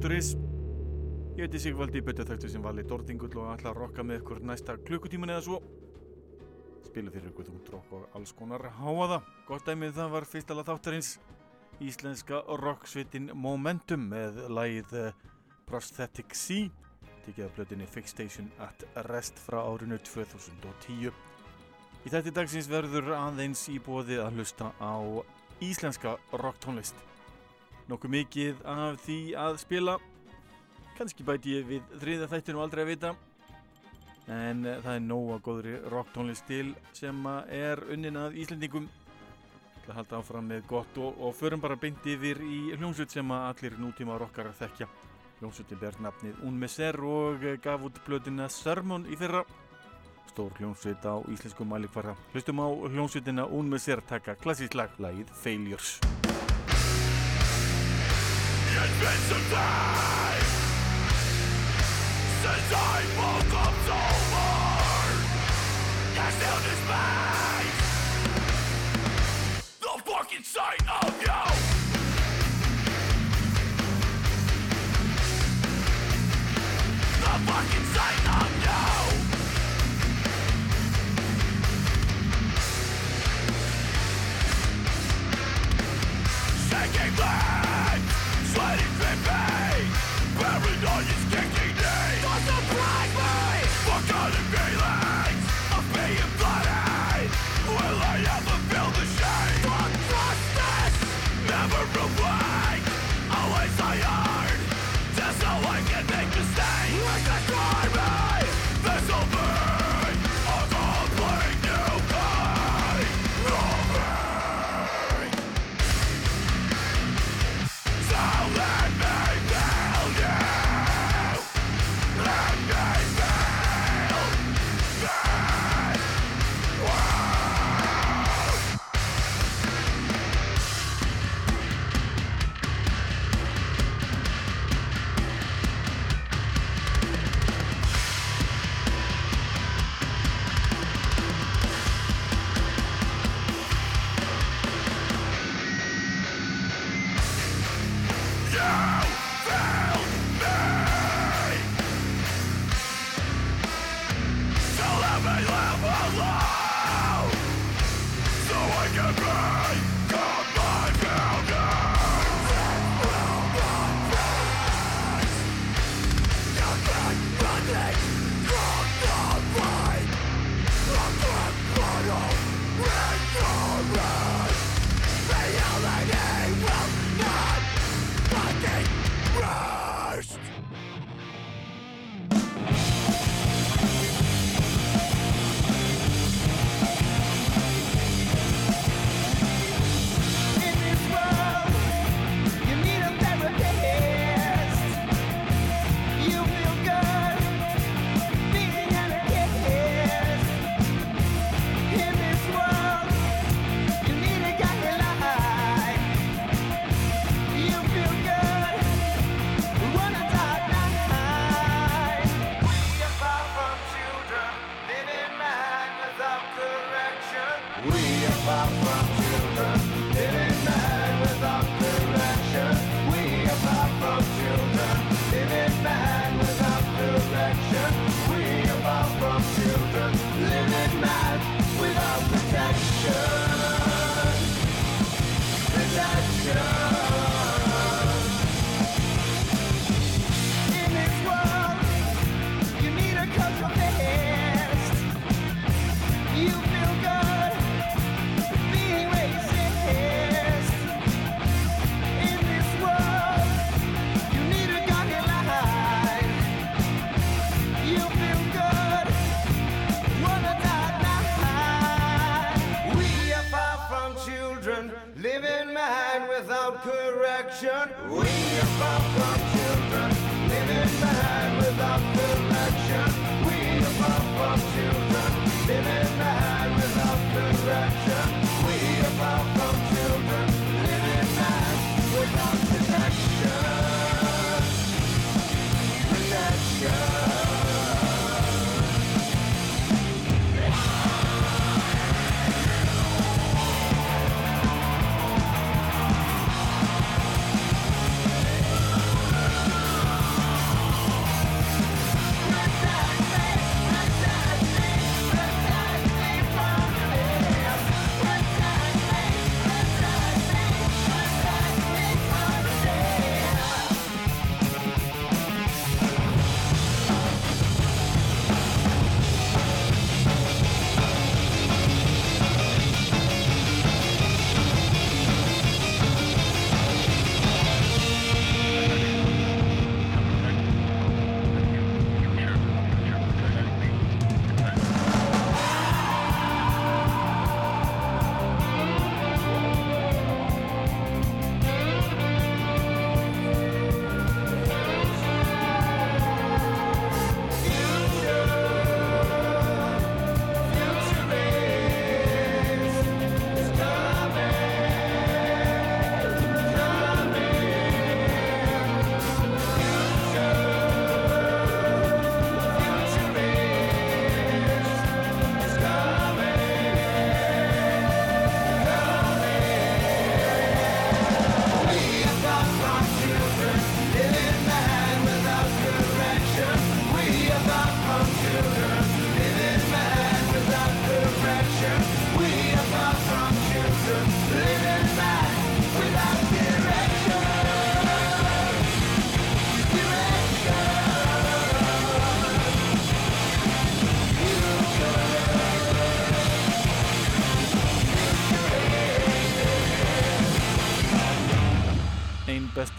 Rúf.is 0.00 0.32
Ég 1.36 1.42
heiti 1.44 1.58
Sigvaldi 1.60 2.00
Böttaþægtu 2.00 2.48
sem 2.48 2.62
vali 2.64 2.80
Dordingull 2.88 3.34
og 3.36 3.50
ætla 3.52 3.68
að 3.68 3.80
rokka 3.82 4.04
með 4.06 4.22
ykkur 4.22 4.38
næsta 4.48 4.78
klukkutíman 4.88 5.32
eða 5.34 5.42
svo. 5.44 5.58
Spilu 6.86 7.12
fyrir 7.12 7.28
ykkur 7.28 7.48
þú 7.50 7.56
drokk 7.66 7.92
og 7.98 8.16
alls 8.16 8.32
konar 8.38 8.64
háaða 8.78 9.18
Gott 9.48 9.68
dæmið 9.68 9.92
það 9.98 10.14
var 10.14 10.28
fyrstala 10.30 10.64
þáttarins. 10.64 11.10
Íslenska 11.84 12.40
rocksvitin 12.62 13.28
Momentum 13.34 14.08
með 14.14 14.40
lægið 14.48 14.96
eh, 15.02 15.20
Prosthetic 15.68 16.32
C. 16.32 16.70
Tikið 17.26 17.50
af 17.50 17.54
blötinni 17.58 17.90
Fix 17.90 18.16
Station 18.16 18.48
at 18.64 18.86
Rest 19.10 19.36
frá 19.44 19.60
árinu 19.66 20.00
2010 20.08 21.12
Í 22.06 22.08
þetta 22.08 22.36
dagsins 22.40 22.72
verður 22.72 23.12
aðeins 23.18 23.68
í 23.68 23.76
bóði 23.84 24.16
að 24.24 24.40
hlusta 24.40 24.72
á 24.80 24.96
íslenska 25.60 26.16
rocktónlist. 26.32 27.09
Nokkuð 27.90 28.12
mikið 28.14 28.60
af 28.70 29.00
því 29.02 29.18
að 29.34 29.56
spila, 29.58 29.96
kannski 30.94 31.24
bæti 31.26 31.56
ég 31.56 31.66
við 31.66 31.94
þriða 31.98 32.28
þættinu 32.30 32.62
aldrei 32.62 32.84
að 32.84 32.90
vita, 32.92 33.10
en 34.30 34.62
eh, 34.62 34.78
það 34.84 34.94
er 34.94 35.02
nóga 35.08 35.38
góðri 35.42 35.72
rocktónlist 35.90 36.46
til 36.46 36.68
sem 36.94 37.26
er 37.50 37.82
unnin 37.90 38.20
að 38.20 38.38
Íslendingum. 38.44 38.86
Það 39.86 39.96
halda 39.96 40.20
áfram 40.20 40.46
með 40.52 40.68
gott 40.70 41.00
og, 41.02 41.18
og 41.18 41.34
förum 41.34 41.64
bara 41.64 41.78
beint 41.80 42.06
yfir 42.06 42.38
í 42.46 42.60
hljómsveit 42.76 43.16
sem 43.16 43.34
að 43.34 43.48
allir 43.48 43.80
nútíma 43.82 44.20
rockarar 44.22 44.54
þekkja. 44.60 44.86
Hljómsveitin 45.40 45.80
ber 45.80 45.98
nafnið 46.04 46.44
Un 46.46 46.62
Messer 46.62 47.00
og 47.02 47.42
gaf 47.64 47.88
út 47.88 47.98
blöðina 48.06 48.46
Sermon 48.52 49.08
í 49.10 49.18
fyrra 49.18 49.42
stór 50.30 50.54
hljómsveit 50.60 51.02
á 51.02 51.18
íslensku 51.26 51.66
mælikvarða. 51.66 52.14
Hlustum 52.32 52.62
á 52.62 52.68
hljómsveitina 52.70 53.50
Un 53.50 53.68
Messer 53.68 54.00
taka 54.00 54.38
klassísk 54.38 54.78
lag, 54.78 54.94
lagið 54.98 55.34
Failures. 55.42 55.98
Been 58.80 58.88
since 62.40 62.72
I 62.72 63.04
woke 63.18 63.54
up 63.60 63.74
sober. 63.86 64.60
Still 69.76 69.96
the 69.96 70.02
fucking 70.10 70.44
sight 70.44 70.84
of 71.02 71.12
you. 71.20 71.40
The 77.20 77.34
fucking 77.46 77.86
sight 77.94 78.26
of 78.40 78.50
you. 78.64 78.80
Shaking 86.70 87.14
legs, 87.18 87.59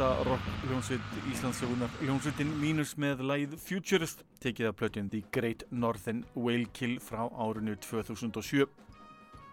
Besta 0.02 0.24
rock 0.24 0.42
hljómsveit 0.66 1.02
Íslandsögunar 1.30 1.92
hljómsveitin 2.00 2.50
mínus 2.58 2.96
með 2.98 3.20
læð 3.22 3.52
Futurist 3.62 4.24
tekið 4.42 4.72
af 4.72 4.78
plötun 4.80 5.10
The 5.14 5.20
Great 5.30 5.62
Northern 5.70 6.24
Whale 6.34 6.66
Kill 6.74 6.96
frá 6.98 7.28
árinu 7.30 7.76
2007. 7.78 8.66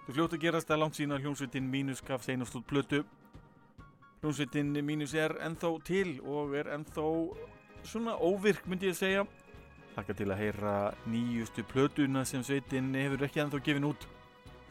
Þú 0.07 0.15
fljótt 0.17 0.37
að 0.39 0.47
gerast 0.47 0.71
að 0.73 0.81
langt 0.81 0.97
sína 0.97 1.19
hljómsveitin 1.21 1.69
mínus 1.69 2.01
gaf 2.01 2.25
seinast 2.25 2.57
út 2.57 2.65
plötu. 2.71 3.03
Hljómsveitin 4.23 4.71
mínus 4.89 5.13
er 5.13 5.35
ennþá 5.37 5.73
til 5.85 6.15
og 6.25 6.57
er 6.57 6.71
ennþá 6.79 7.05
svona 7.85 8.15
óvirk 8.17 8.65
myndi 8.65 8.89
ég 8.89 8.97
að 8.97 9.03
segja. 9.03 9.27
Þakka 9.99 10.17
til 10.23 10.31
að 10.33 10.41
heyra 10.47 10.75
nýjustu 11.13 11.67
plötuna 11.75 12.25
sem 12.25 12.47
sveitin 12.47 12.89
hefur 12.97 13.27
ekki 13.29 13.45
ennþá 13.45 13.61
gefin 13.69 13.91
út. 13.91 14.09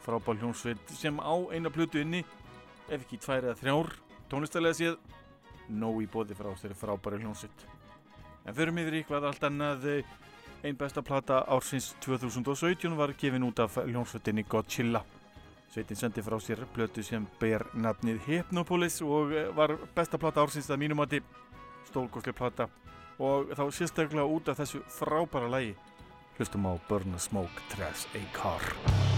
Frábál 0.02 0.42
hljómsveit 0.42 0.90
sem 0.98 1.22
á 1.22 1.38
eina 1.54 1.70
plötu 1.70 2.02
inni, 2.02 2.24
ef 2.90 2.98
ekki 2.98 3.22
tvær 3.22 3.46
eða 3.46 3.60
þrjár, 3.62 3.94
tónlistalega 4.26 4.80
séð, 4.80 4.98
nóg 5.68 6.02
í 6.04 6.08
bóði 6.10 6.36
frá 6.38 6.50
þeirri 6.56 6.78
frábæri 6.78 7.20
hljómsveit. 7.22 7.66
En 8.46 8.56
förum 8.56 8.80
yfir 8.80 8.98
í 9.00 9.04
hvað 9.08 9.28
allt 9.28 9.46
annað, 9.48 9.86
einn 10.64 10.78
besta 10.78 11.02
plata 11.04 11.42
ársins 11.46 11.92
2017 12.04 12.96
var 12.98 13.14
gefin 13.18 13.46
út 13.46 13.60
af 13.62 13.78
hljómsveitinni 13.84 14.46
Godzilla. 14.48 15.04
Sveitin 15.68 16.00
sendi 16.00 16.24
frá 16.24 16.38
sér 16.40 16.64
plötu 16.72 17.02
sem 17.04 17.26
ber 17.40 17.66
nafnið 17.76 18.22
Hypnopolis 18.24 19.02
og 19.04 19.34
var 19.56 19.76
besta 19.94 20.18
plata 20.18 20.40
ársins 20.40 20.70
að 20.72 20.80
mínum 20.80 21.04
átti, 21.04 21.20
stólgóðslega 21.90 22.38
plata 22.40 22.68
og 23.18 23.52
þá 23.52 23.64
sérstaklega 23.74 24.24
út 24.24 24.48
af 24.48 24.62
þessu 24.62 24.80
frábæra 24.96 25.52
lægi. 25.52 25.76
Hlustum 26.38 26.70
á 26.70 26.72
Burn 26.88 27.14
a 27.14 27.20
Smoke 27.20 27.68
Trash 27.68 28.08
a 28.14 28.24
Car. 28.32 29.17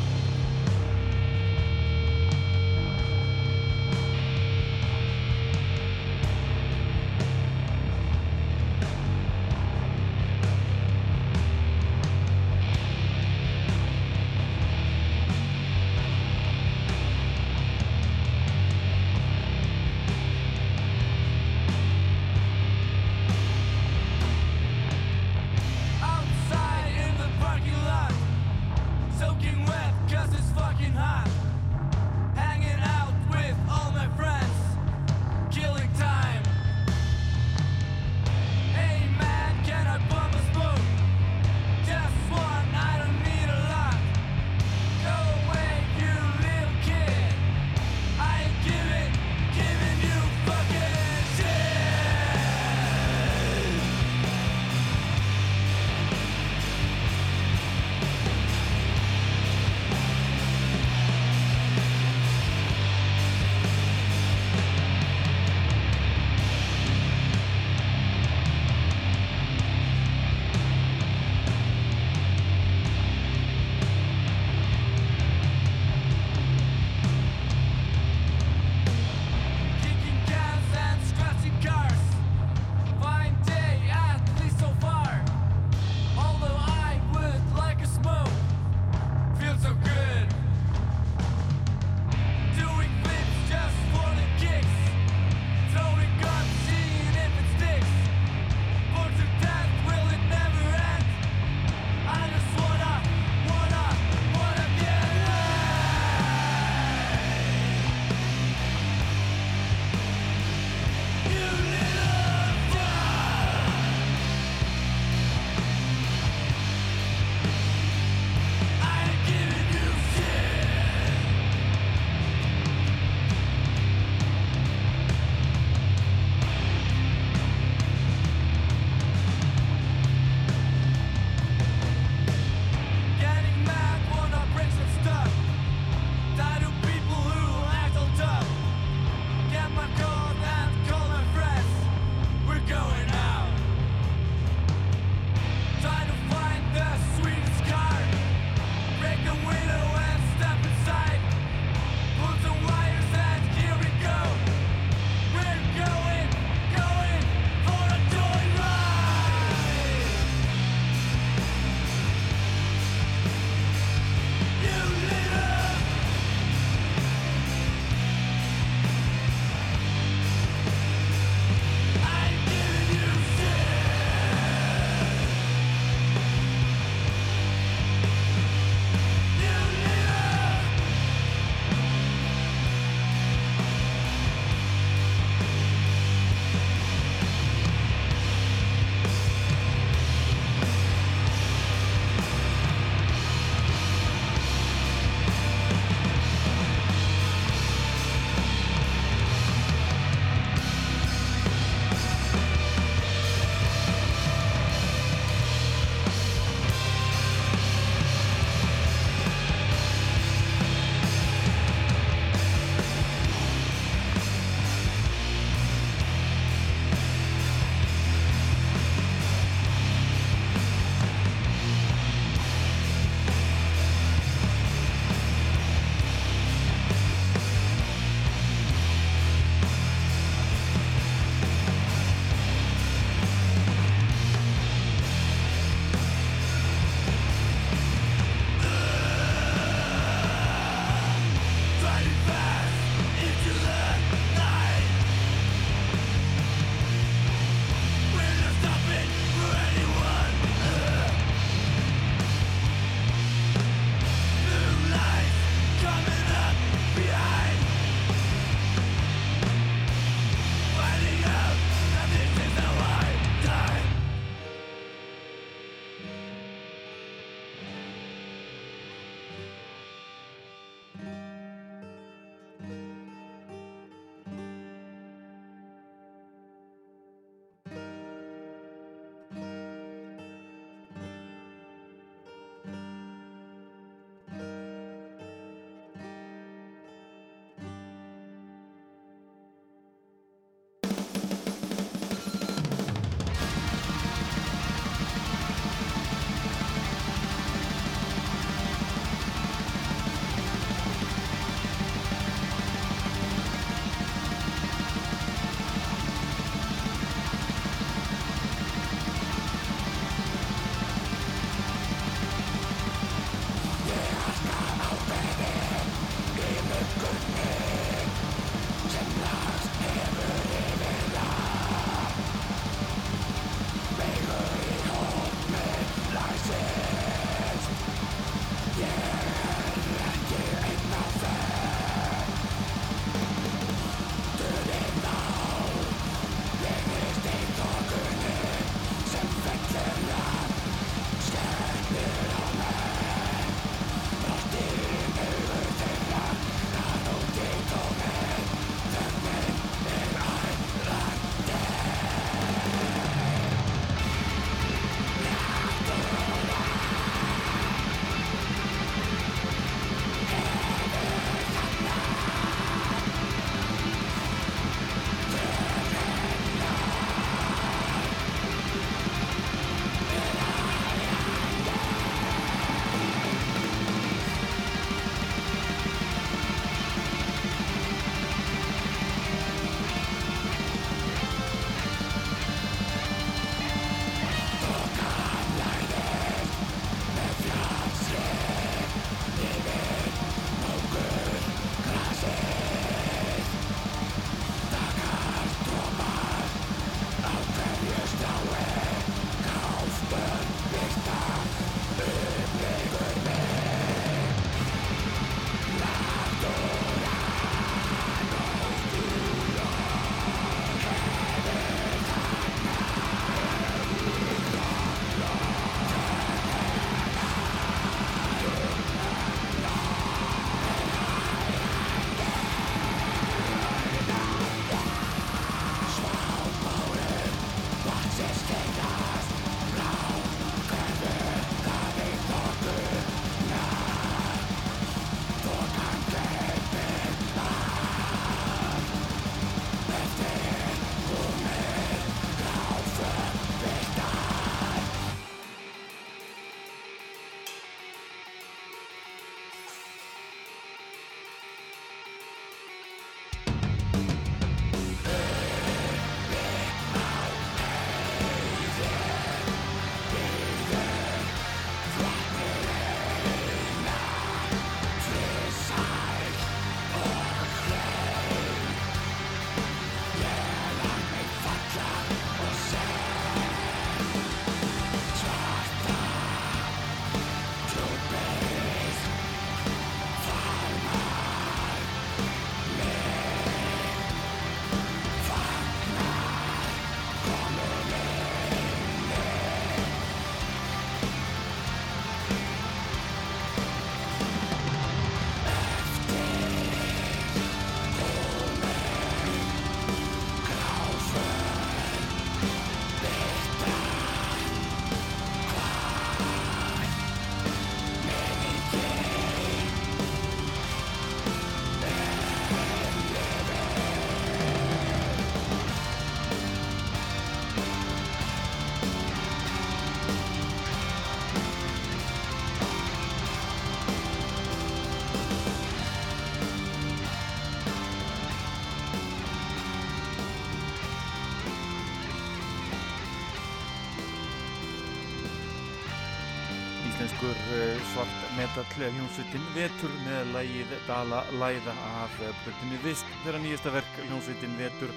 Metall 538.51 538.91
hljómsveitin 538.91 539.45
Vetur 539.55 539.93
með 540.03 540.31
lægið 540.35 540.71
Dala 540.89 541.21
Læða 541.39 541.75
af 542.01 542.17
blöttinni 542.19 542.79
Vist 542.83 543.07
þeirra 543.23 543.39
nýjasta 543.45 543.71
verk 543.71 543.99
hljómsveitin 544.09 544.57
Vetur. 544.59 544.91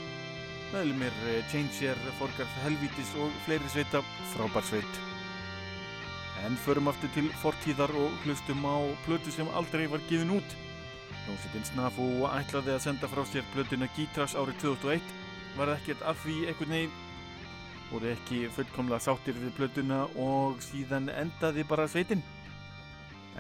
Meðlumir 0.72 1.14
Changer, 1.52 2.00
Forgarð 2.18 2.56
Helvítis 2.64 3.12
og 3.22 3.30
fleiri 3.46 3.70
sveita 3.70 4.02
frábær 4.34 4.66
sveit. 4.66 5.00
En 6.48 6.58
förum 6.66 6.90
aftur 6.90 7.14
til 7.14 7.30
fortíðar 7.44 7.94
og 7.94 8.18
hlustum 8.24 8.66
á 8.66 8.90
blötu 9.06 9.30
sem 9.32 9.50
aldrei 9.54 9.86
var 9.92 10.02
gefin 10.10 10.34
út. 10.40 10.58
Hljómsveitin 11.28 11.70
Snafu 11.70 12.10
ætlaði 12.34 12.74
að 12.74 12.86
senda 12.88 13.10
frá 13.12 13.22
sér 13.30 13.46
blötuna 13.54 13.90
Gítras 13.94 14.34
árið 14.34 14.64
2001 14.66 15.18
var 15.60 15.76
ekkert 15.76 16.02
af 16.02 16.24
því 16.26 16.48
einhvern 16.48 16.78
veginn. 16.80 17.02
Voru 17.92 18.16
ekki 18.16 18.48
fullkomlega 18.56 19.04
sáttir 19.04 19.38
við 19.38 19.54
blötuna 19.60 20.08
og 20.18 20.64
síðan 20.66 21.12
endaði 21.14 21.68
bara 21.70 21.86
sveitin 21.92 22.26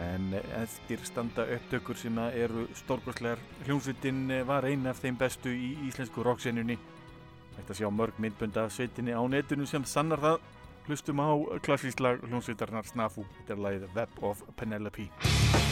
en 0.02 0.34
eftir 0.58 1.04
standa 1.06 1.46
upptökur 1.56 1.98
sem 1.98 2.18
eru 2.32 2.68
stórgóðslegar 2.84 3.42
hljómsveitin 3.68 4.26
var 4.48 4.66
einn 4.66 4.88
af 4.90 5.02
þeim 5.04 5.18
bestu 5.20 5.54
í 5.54 5.74
íslensku 5.88 6.26
rocksenjunni. 6.26 6.78
Þetta 7.58 7.78
sjá 7.78 7.90
mörg 7.94 8.18
myndbönd 8.18 8.58
af 8.58 8.74
sveitinni 8.74 9.14
á 9.14 9.22
netinu 9.30 9.68
sem 9.70 9.86
sannar 9.86 10.24
það. 10.24 10.40
Hlustum 10.88 11.22
á 11.22 11.32
klassíslag 11.64 12.26
hljómsveitarnar 12.28 12.90
Snafu. 12.90 13.28
Þetta 13.38 13.54
er 13.54 13.68
lagið 13.68 13.94
Web 13.96 14.24
of 14.24 14.44
Penelope 14.58 15.62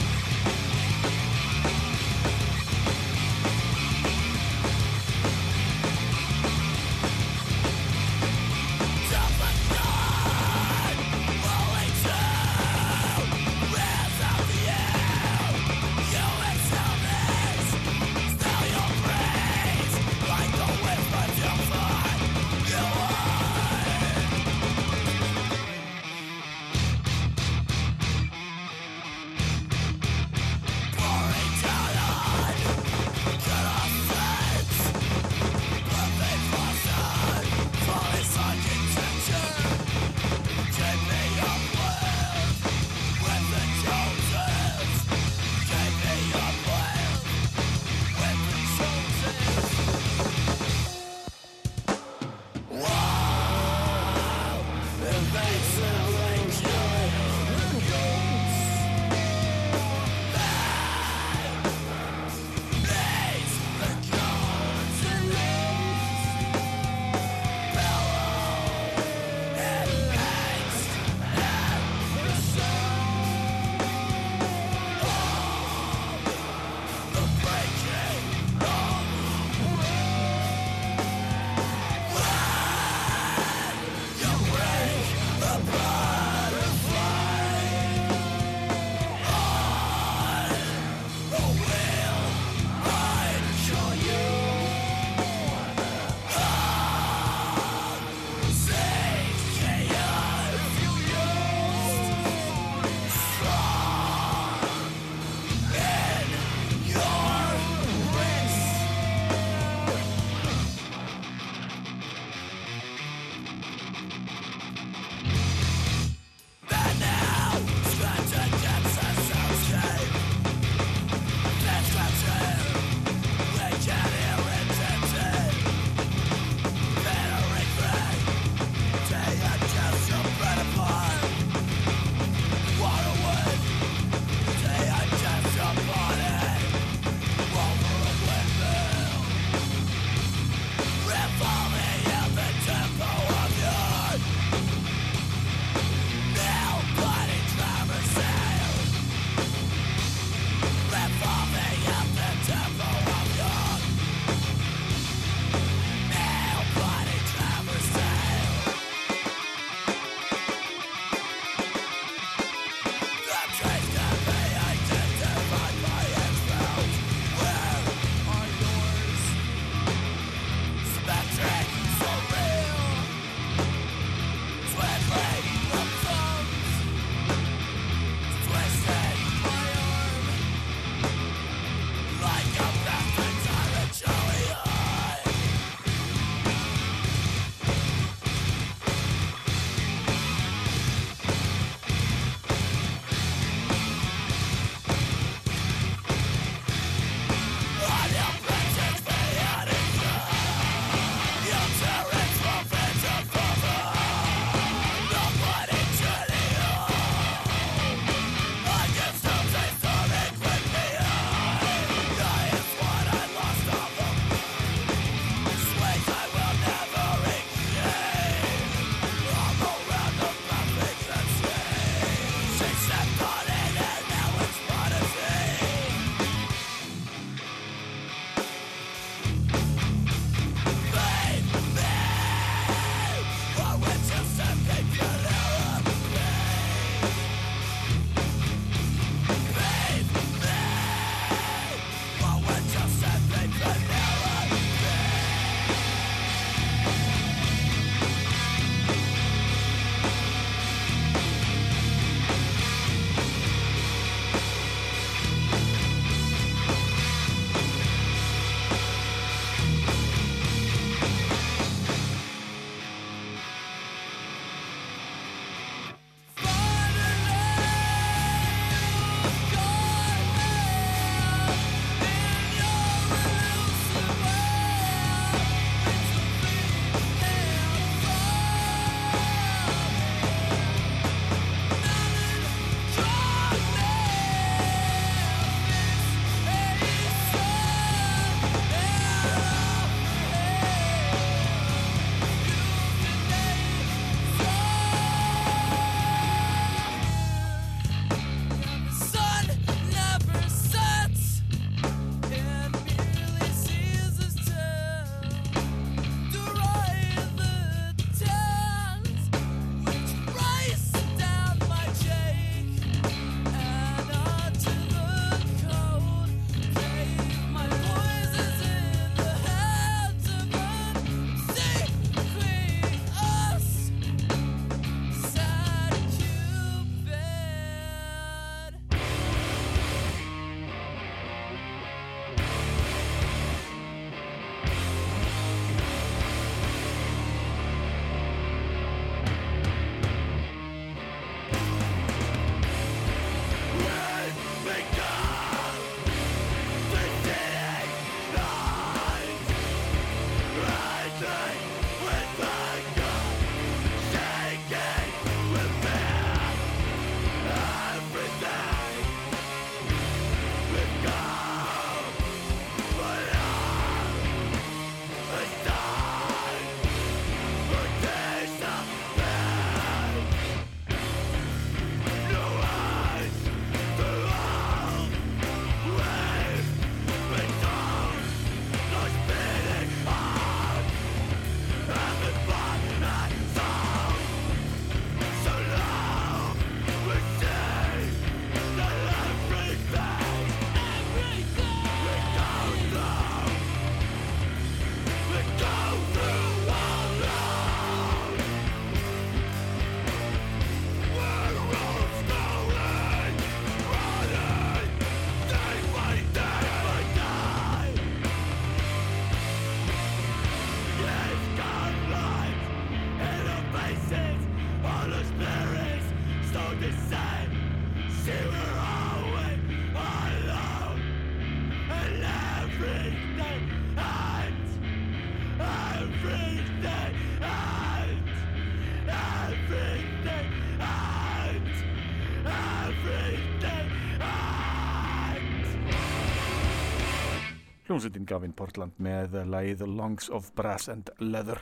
Hljómsveitin 438.02 438.26
Gavin 438.26 438.54
Portland 438.58 438.96
með 438.98 439.36
lagið 439.46 439.84
Lungs 439.86 440.26
of 440.34 440.48
Brass 440.58 440.88
and 440.90 441.12
Leather. 441.22 441.60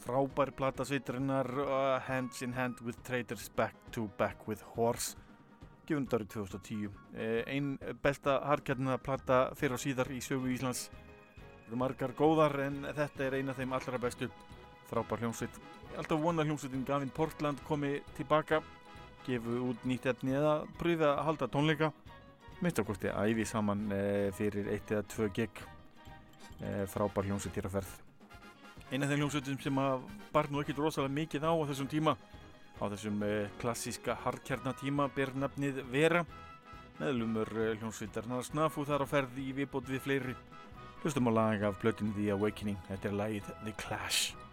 Frábær 0.00 0.54
plata 0.56 0.86
sveiturinnar 0.88 1.50
uh, 1.52 1.98
Hands 2.06 2.38
in 2.46 2.54
Hand 2.56 2.80
with 2.80 3.02
Traders 3.04 3.50
Back 3.52 3.74
to 3.92 4.06
Back 4.16 4.46
with 4.48 4.64
Horse 4.72 5.18
gefund 5.84 6.16
árið 6.16 6.30
2010 6.32 6.86
eh, 7.12 7.42
ein 7.52 7.74
besta 8.00 8.38
harkjarnina 8.48 8.96
plata 8.96 9.50
fyrir 9.52 9.76
og 9.76 9.84
síðar 9.84 10.08
í 10.16 10.22
sögu 10.24 10.48
Íslands. 10.54 10.86
Eru 11.66 11.76
margar 11.76 12.16
góðar 12.16 12.56
en 12.70 12.80
þetta 12.96 13.28
er 13.28 13.36
eina 13.36 13.52
af 13.52 13.60
þeim 13.60 13.76
allra 13.76 14.00
bestu. 14.00 14.32
Frábær 14.88 15.26
hljómsveit. 15.26 15.60
Alltaf 16.00 16.24
vona 16.24 16.40
að 16.40 16.54
hljómsveitin 16.54 16.88
Gavin 16.88 17.12
Portland 17.12 17.60
komi 17.68 17.98
tilbaka 18.16 18.64
gefu 19.28 19.60
út 19.74 19.84
nýtt 19.84 20.08
efni 20.08 20.40
eða 20.40 20.62
pröfi 20.80 21.04
að 21.04 21.24
halda 21.28 21.52
tónleika 21.52 21.92
minnst 22.60 22.80
okkurti 22.80 23.12
æfi 23.12 23.44
saman 23.48 23.86
e, 23.92 24.02
fyrir 24.36 24.70
eitt 24.72 24.90
eða 24.92 25.04
tvö 25.12 25.28
gig 25.36 25.60
e, 26.60 26.86
frábær 26.88 27.28
hljómsveit 27.28 27.58
hér 27.58 27.68
að 27.68 27.76
ferð 27.78 27.92
eina 28.90 29.04
af 29.04 29.10
þeim 29.10 29.20
hljómsveitum 29.20 29.60
sem 29.64 29.80
að 29.82 30.08
bar 30.32 30.48
nú 30.50 30.62
ekkit 30.62 30.80
rosalega 30.80 31.16
mikið 31.18 31.46
á 31.48 31.52
á 31.52 31.68
þessum 31.68 31.90
tíma 31.92 32.16
á 32.80 32.84
þessum 32.94 33.20
e, 33.26 33.34
klassíska 33.60 34.16
harkjarnatíma 34.24 35.10
ber 35.16 35.34
nafnið 35.36 35.82
Vera 35.92 36.24
meðlumur 37.00 37.52
hljómsveitarnar 37.76 38.46
Snafu 38.46 38.86
þar 38.88 39.04
á 39.04 39.06
ferð 39.10 39.36
í 39.42 39.50
viðbót 39.56 39.90
við 39.92 40.04
fleiri. 40.06 40.36
Hlustum 41.02 41.28
á 41.28 41.32
lag 41.36 41.68
af 41.68 41.76
blötinu 41.82 42.16
The 42.16 42.32
Awakening 42.32 42.80
þetta 42.88 43.12
er 43.12 43.20
lagið 43.20 43.54
The 43.66 43.76
Clash 43.84 44.45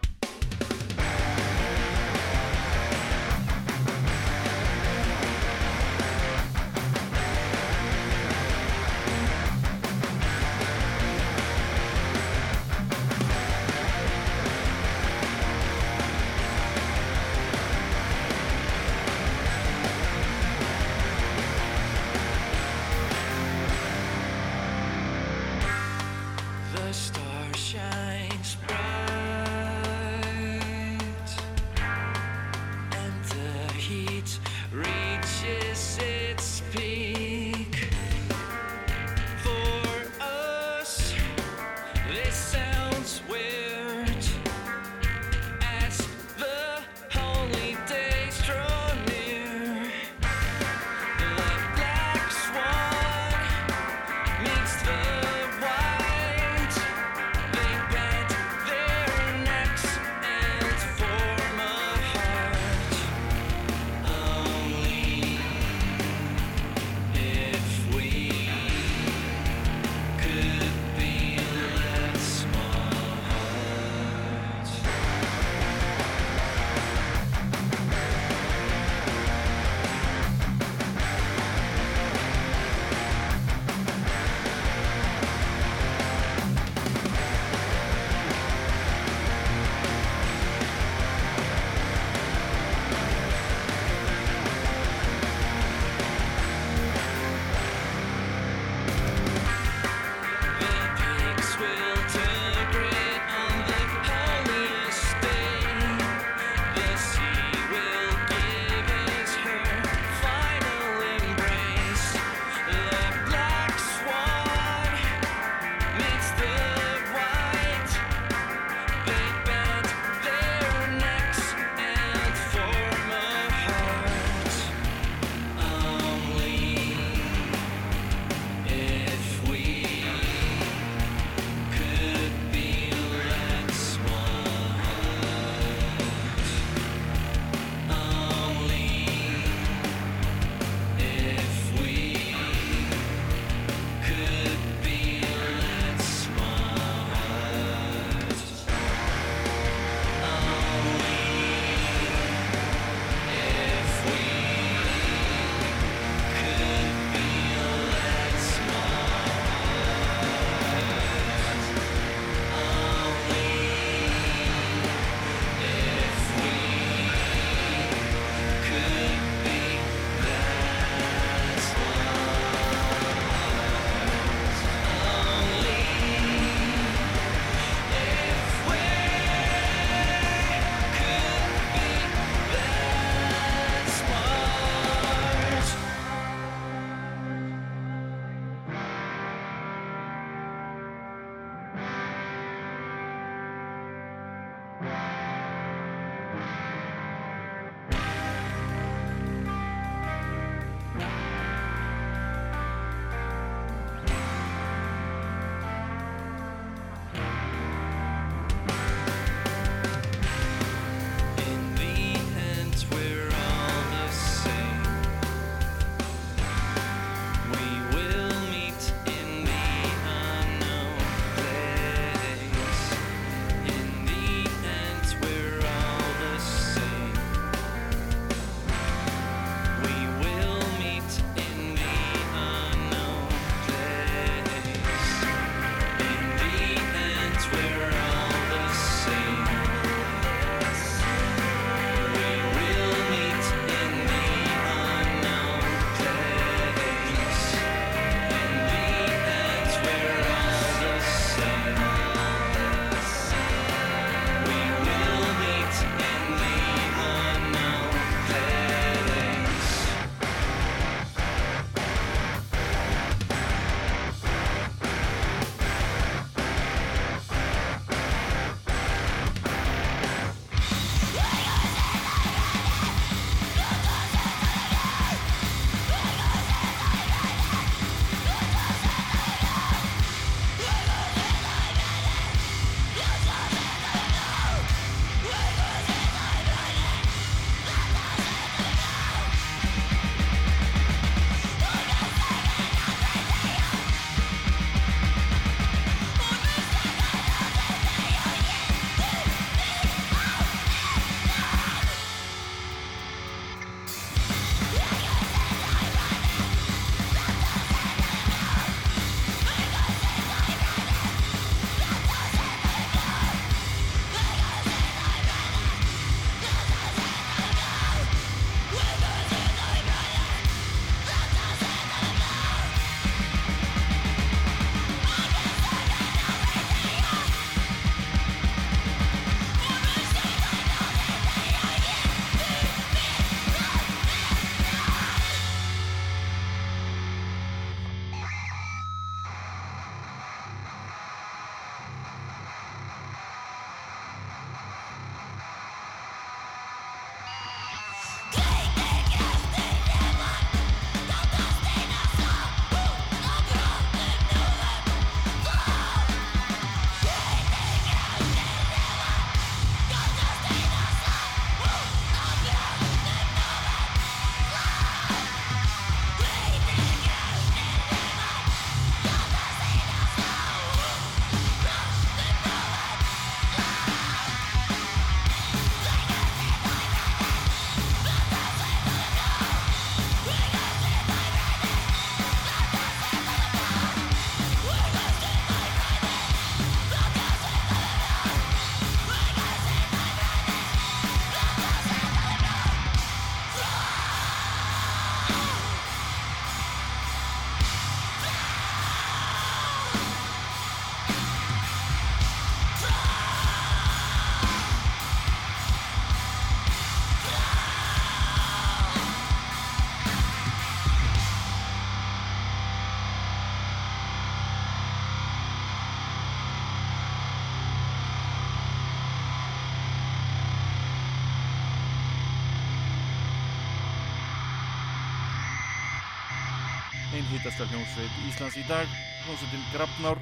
ein 427.34 427.40
hittasta 427.40 427.66
hljómsveit 427.66 428.18
Íslands 428.30 428.56
í 428.62 428.64
dag, 428.68 428.90
hljómsveitin 429.24 429.62
Grafnár. 429.74 430.20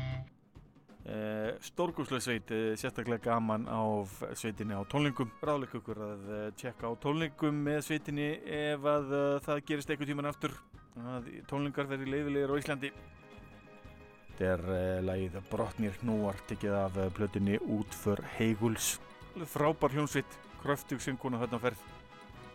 Eh, 1.03 1.57
Stórgúslega 1.59 2.23
sveit, 2.23 2.51
eh, 2.51 2.77
sérstaklega 2.79 3.19
gaman 3.25 3.67
á 3.67 4.07
sveitinni 4.31 4.71
á 4.71 4.79
tónlingum. 4.87 5.27
Ráðleik 5.43 5.75
ykkur 5.75 5.97
að 5.99 6.21
eh, 6.31 6.51
tjekka 6.55 6.87
á 6.87 6.95
tónlingum 6.95 7.57
með 7.67 7.81
sveitinni 7.83 8.39
ef 8.47 8.79
að 8.79 9.11
eh, 9.11 9.39
það 9.43 9.63
gerist 9.67 9.89
eitthvað 9.89 10.07
tíman 10.07 10.29
aftur. 10.31 10.53
Að 10.95 11.27
tónlingar 11.51 11.89
verði 11.89 12.07
leiðilegir 12.07 12.53
á 12.53 12.59
Íslandi. 12.61 12.91
Þetta 14.29 14.45
er 14.45 14.63
eh, 14.71 15.01
lagið 15.03 15.35
Brotnir 15.49 15.97
hnúar, 16.03 16.39
tekið 16.47 16.77
af 16.79 16.95
eh, 16.95 17.09
plötunni 17.11 17.57
Útför 17.59 18.23
Heiguls. 18.37 19.01
Frábær 19.35 19.91
hljómsveit, 19.91 20.39
kröftug 20.61 21.03
synguna 21.03 21.43
þarna 21.43 21.59
ferð. 21.59 21.83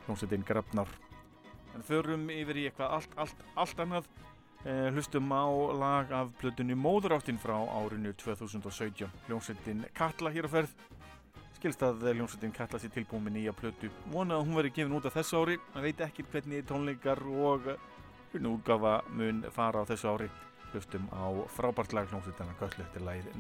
Hljómsveitin 0.06 0.48
Grafnár. 0.48 0.88
En 1.74 1.84
förum 1.84 2.30
yfir 2.32 2.56
í 2.56 2.64
eitthvað 2.70 2.96
allt, 2.96 3.18
allt, 3.20 3.44
allt 3.54 3.84
annað. 3.84 4.08
Eh, 4.66 4.90
hlustum 4.90 5.30
á 5.30 5.46
lag 5.78 6.10
af 6.10 6.32
plötunni 6.40 6.74
Móðuráttin 6.74 7.38
frá 7.38 7.54
árinu 7.54 8.10
2017. 8.12 9.06
Hljómsveitin 9.28 9.84
Katla 9.94 10.30
hér 10.30 10.44
á 10.44 10.50
ferð. 10.50 10.72
Skilst 11.54 11.82
að 11.86 12.02
hljómsveitin 12.10 12.50
Katla 12.50 12.78
sé 12.82 12.90
tilbúin 12.90 13.22
með 13.22 13.36
nýja 13.36 13.54
plötu. 13.54 13.90
Vona 14.10 14.34
að 14.34 14.42
hún 14.48 14.58
veri 14.58 14.74
gefin 14.74 14.96
út 14.98 15.06
af 15.06 15.14
þessu 15.14 15.38
ári. 15.38 15.56
Það 15.70 15.86
veit 15.86 16.02
ekki 16.08 16.26
hvernig 16.32 16.66
tónleikar 16.66 17.22
og 17.22 17.70
hvernig 18.32 18.50
útgafa 18.56 19.04
mun 19.14 19.44
fara 19.54 19.86
á 19.86 19.88
þessu 19.88 20.10
ári. 20.10 20.28
Hlustum 20.72 21.06
á 21.14 21.30
frábært 21.46 21.94
lag 21.94 22.10
hljómsveitana 22.10 22.58
Köllu. 22.58 22.82
Þetta 22.82 22.98
er 22.98 23.06
lagið 23.06 23.30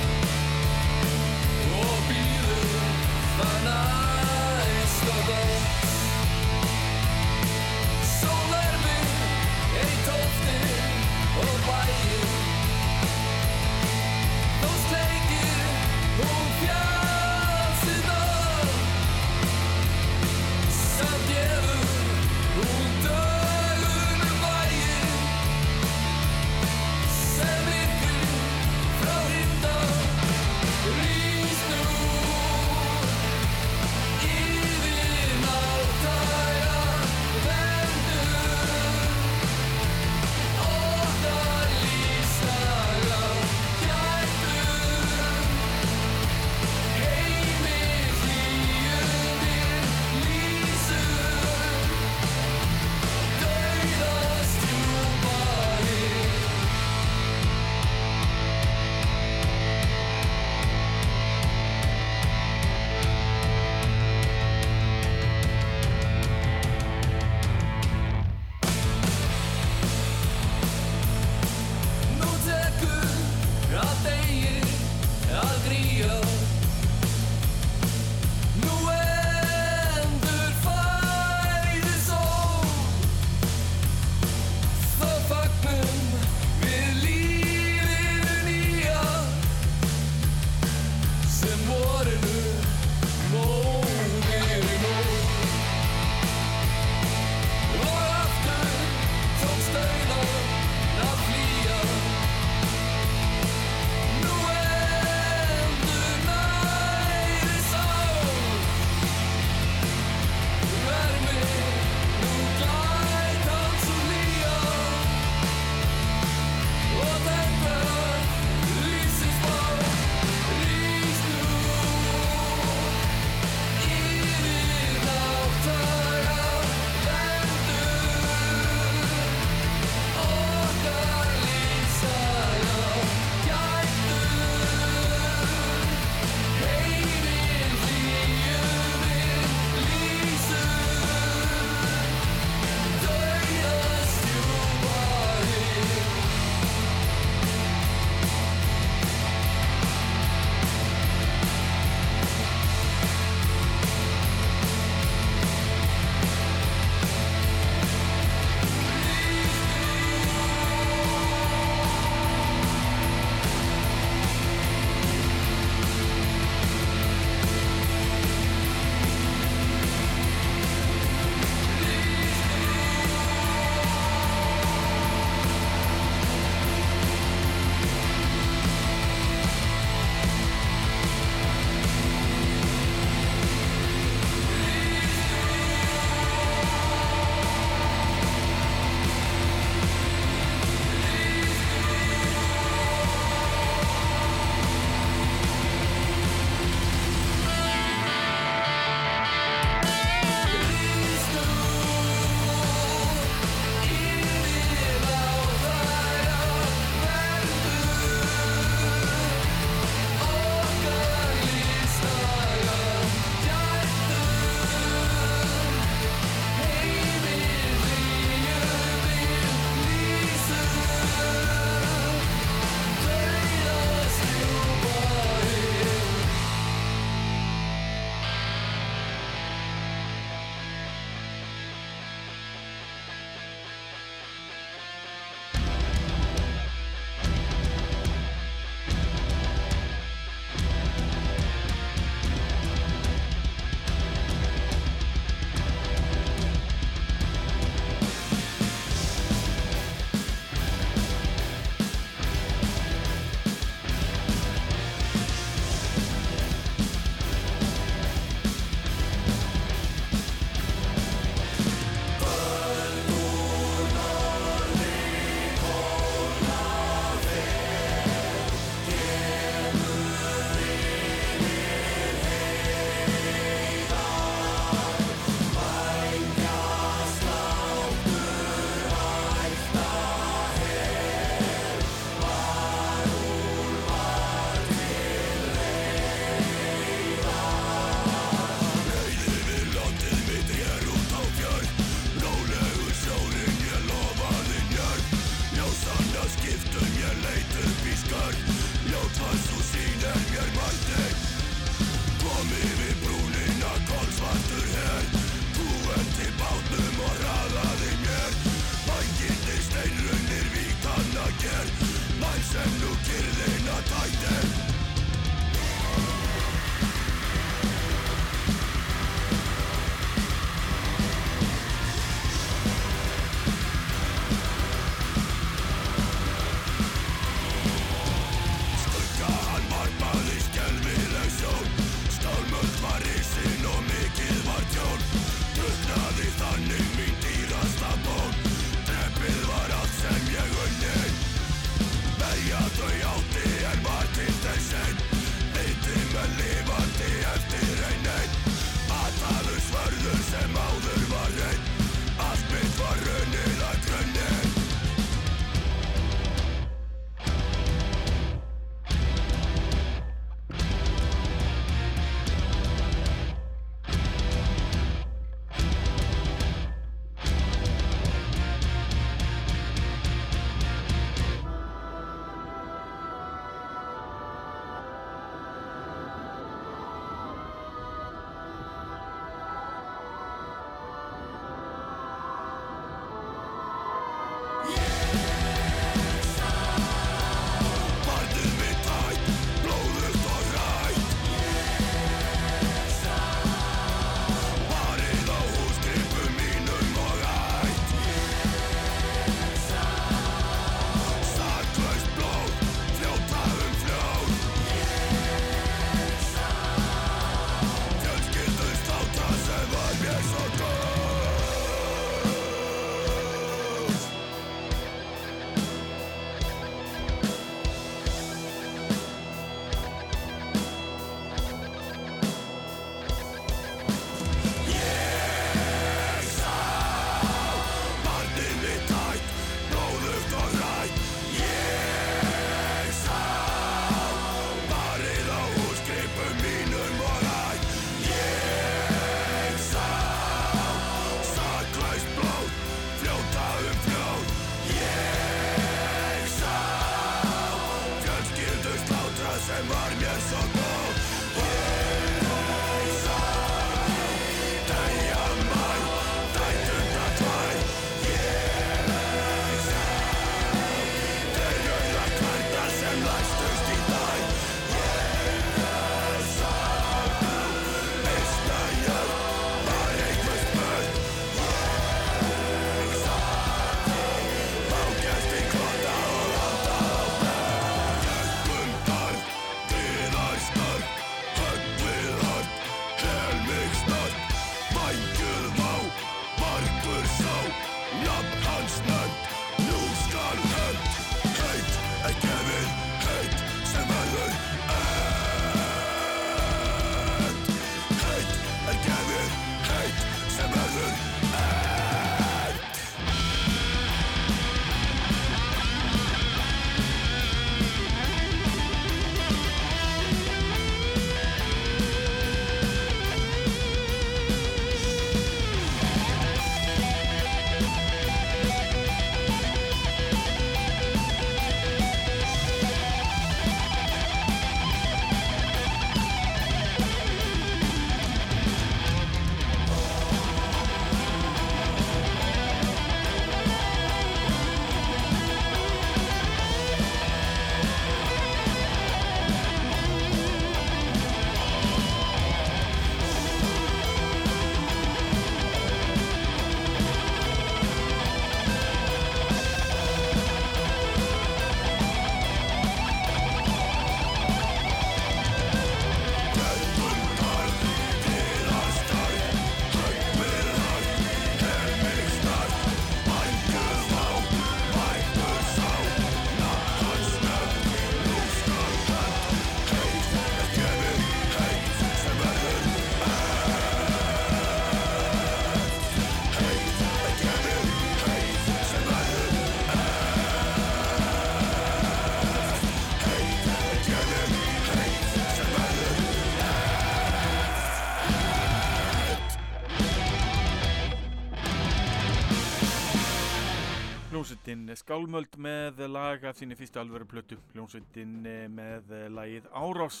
hljómsveitin 594.18 594.66
Skálmöld 594.74 595.36
með 595.38 595.84
lag 595.94 596.24
af 596.26 596.40
sinni 596.40 596.56
fyrstu 596.58 596.80
alvöru 596.80 597.06
plötu. 597.06 597.36
Hljómsveitin 597.52 598.16
eh, 598.26 598.48
með 598.50 598.90
eh, 598.90 599.04
lagið 599.14 599.46
Árás 599.54 600.00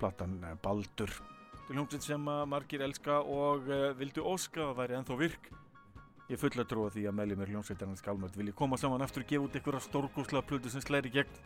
platan 0.00 0.34
eh, 0.42 0.56
Baldur. 0.64 1.12
Hljómsveit 1.68 2.02
sem 2.02 2.26
margir 2.50 2.82
elska 2.82 3.20
og 3.22 3.70
vildu 4.00 4.24
óska 4.26 4.64
að 4.64 4.74
væri 4.80 4.98
ennþá 4.98 5.20
virk. 5.20 5.48
Ég 6.26 6.42
fulla 6.42 6.66
trúa 6.66 6.90
því 6.90 7.06
að 7.06 7.18
meðlum 7.20 7.46
er 7.46 7.54
hljómsveitarnar 7.54 8.02
Skálmöld 8.02 8.34
vilji 8.34 8.58
koma 8.58 8.80
saman 8.82 9.06
aftur 9.06 9.22
og 9.22 9.30
gefa 9.30 9.46
út 9.46 9.58
einhverja 9.60 9.86
stórgúslega 9.86 10.46
plötu 10.50 10.72
sem 10.74 10.82
slæri 10.82 11.14
gegn. 11.14 11.42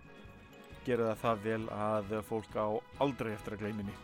Gera 0.89 1.13
það 1.13 1.25
það 1.27 1.49
vel 1.51 1.63
að 1.77 2.15
fólk 2.31 2.57
á 2.57 2.69
aldrei 3.05 3.35
eftir 3.35 3.59
að 3.59 3.67
gleyminni. 3.67 3.99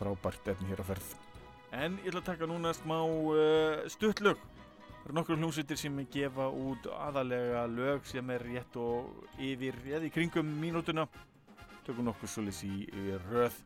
Frábært 0.00 0.48
efni 0.54 0.72
hér 0.72 0.80
að 0.80 0.94
ferð. 0.94 1.16
En 1.76 2.00
ég 2.00 2.08
ætla 2.08 2.24
að 2.24 2.30
taka 2.32 2.48
núna 2.48 2.72
smá 2.72 3.02
uh, 3.04 3.84
stuttlög 3.92 4.40
nokkur 5.16 5.38
hljómsveitir 5.40 5.78
sem 5.80 5.94
gefa 6.12 6.50
út 6.52 6.84
aðalega 6.92 7.62
lög 7.72 8.04
sem 8.04 8.30
er 8.34 8.42
rétt 8.44 8.74
og 8.76 9.38
yfir, 9.40 9.78
eða 9.88 10.04
í 10.04 10.10
kringum 10.12 10.50
mínútuna. 10.60 11.06
Tökum 11.86 12.04
nokkur 12.10 12.28
solis 12.28 12.60
í, 12.66 12.84
röð. 13.30 13.56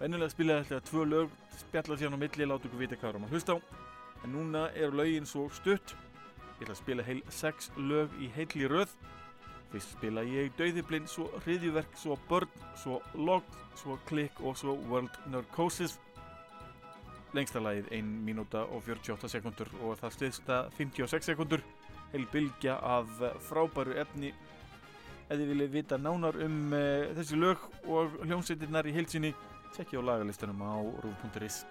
Venjulega 0.00 0.34
spilaði 0.34 0.64
alltaf 0.64 0.90
tvö 0.90 1.06
lög, 1.08 1.32
spjalla 1.62 1.96
síðan 1.96 2.18
á 2.20 2.22
milli, 2.24 2.48
láta 2.48 2.68
ykkur 2.68 2.82
vita 2.82 2.98
hvað 3.00 3.14
erum 3.14 3.24
að 3.28 3.32
hlusta 3.32 3.56
á. 3.56 3.58
En 4.24 4.34
núna 4.36 4.66
eru 4.76 5.00
lögin 5.00 5.28
svo 5.28 5.46
stutt. 5.56 5.96
Ég 6.58 6.66
ætla 6.66 6.76
að 6.76 6.82
spila 6.82 7.08
heil 7.08 7.22
sex 7.32 7.70
lög 7.78 8.20
í 8.20 8.28
heilli 8.36 8.68
röð. 8.68 8.92
Fyrst 9.72 9.94
spila 9.94 10.26
ég 10.26 10.52
Dauðiblind, 10.58 11.08
svo 11.08 11.30
Hriðjuverk, 11.46 11.96
svo 11.96 12.18
Börn, 12.28 12.52
svo 12.76 13.00
Log, 13.14 13.46
svo 13.78 13.96
Klikk 14.08 14.40
og 14.44 14.58
svo 14.58 14.76
World 14.90 15.16
Narcosis 15.32 15.96
lengsta 17.36 17.62
lagið 17.62 17.90
1 17.94 18.08
mínúta 18.26 18.64
og 18.66 18.82
48 18.86 19.30
sekundur 19.30 19.70
og 19.80 19.98
það 20.00 20.16
stiðsta 20.16 20.56
56 20.78 21.30
sekundur 21.30 21.62
heil 22.12 22.26
bylgja 22.32 22.74
af 22.82 23.06
frábæru 23.46 23.94
efni. 24.02 24.32
Ef 25.30 25.38
þið 25.38 25.52
viljið 25.52 25.74
vita 25.76 25.98
nánar 26.00 26.40
um 26.42 26.74
uh, 26.74 27.06
þessi 27.18 27.38
lög 27.38 27.58
og 27.86 28.18
hljómsveitirnar 28.24 28.90
í 28.90 28.96
heilsinni 28.96 29.34
tjekkja 29.76 30.02
á 30.02 30.08
lagalistunum 30.10 30.58
á 30.66 30.82
rúf.is 31.04 31.62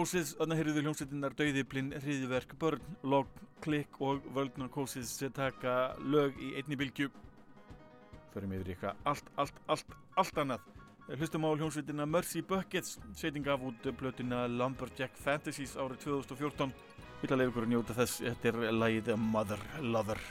Kósins, 0.00 0.30
annað 0.40 0.62
heyrðuðu 0.62 0.82
hljómsveitinnar 0.86 1.34
Dauðiblinn, 1.36 1.90
Hriðiverk, 2.00 2.54
Börn, 2.56 2.84
Logg, 3.04 3.42
Klikk 3.60 3.98
og 4.00 4.24
Völdnur 4.32 4.70
Kósins 4.72 5.10
sem 5.12 5.34
taka 5.36 5.74
lög 6.00 6.38
í 6.40 6.54
einni 6.56 6.78
bylgju. 6.80 7.10
Förum 8.32 8.54
yfir 8.56 8.72
eitthvað 8.72 9.04
allt, 9.12 9.28
allt, 9.36 9.60
allt, 9.68 9.92
allt 10.22 10.40
annað. 10.40 10.64
Eh, 11.04 11.20
hlustum 11.20 11.44
á 11.44 11.52
hljómsveitina 11.52 12.08
Mercy 12.08 12.40
Buckets, 12.40 12.96
sveiting 13.12 13.52
af 13.52 13.60
út 13.60 13.92
blötuna 14.00 14.46
Lumberjack 14.48 15.20
Fantasies 15.20 15.76
árið 15.76 16.06
2014. 16.06 16.72
Við 17.20 17.28
ætlum 17.28 17.36
að 17.36 17.42
lefa 17.44 17.52
ykkur 17.52 17.68
að 17.68 17.72
njóta 17.74 18.00
þess, 18.00 18.22
þetta 18.24 18.54
er 18.54 18.78
lægið 18.80 19.16
Mother 19.20 19.66
Lover. 19.84 20.28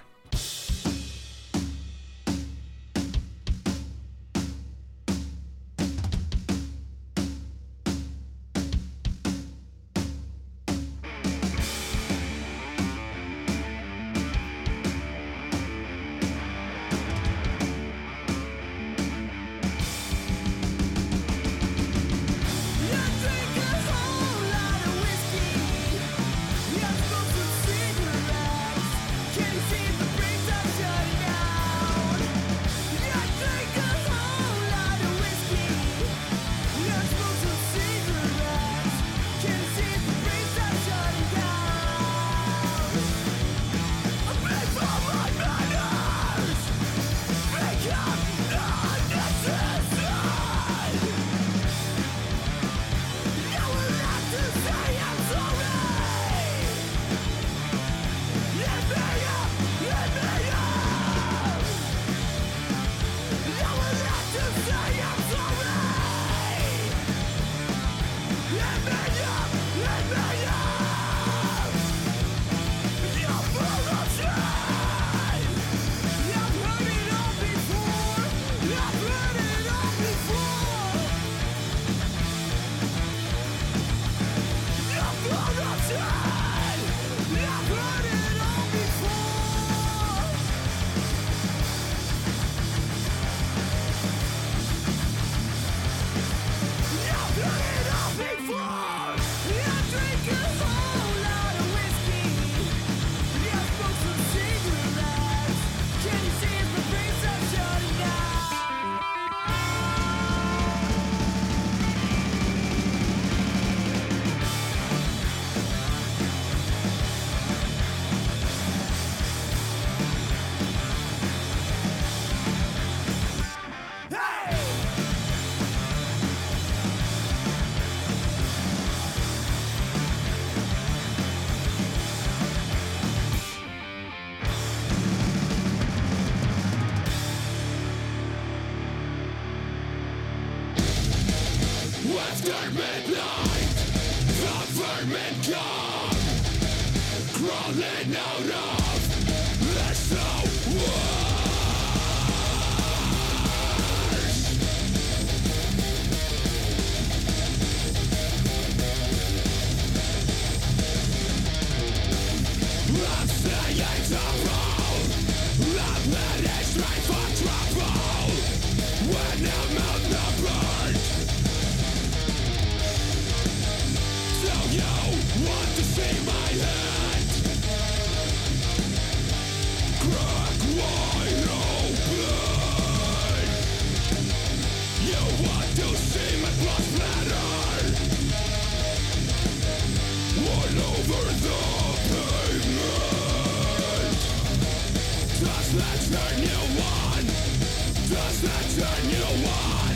One. 199.30 199.95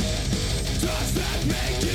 Does 0.80 1.14
that 1.16 1.46
make 1.48 1.84
you? 1.86 1.93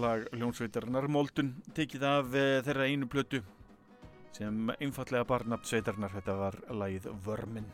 lag 0.00 0.24
Ljónsveitarnar 0.32 1.08
Moldun 1.12 1.50
tekið 1.76 2.04
af 2.08 2.34
eh, 2.38 2.60
þeirra 2.64 2.86
einu 2.88 3.08
plötu 3.10 3.40
sem 4.34 4.70
einfallega 4.78 5.26
barnabt 5.28 5.68
sveitarnar 5.68 6.12
þetta 6.14 6.36
var 6.38 6.56
lagið 6.72 7.08
Vörmin 7.26 7.66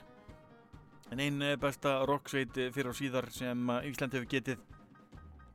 en 1.13 1.23
einn 1.23 1.45
eh, 1.45 1.55
besta 1.61 2.01
rocksveit 2.09 2.59
eh, 2.59 2.73
fyrir 2.75 2.91
á 2.91 2.99
síðar 2.99 3.31
sem 3.35 3.71
Íslandi 3.91 4.19
hefur 4.19 4.31
getið 4.33 4.65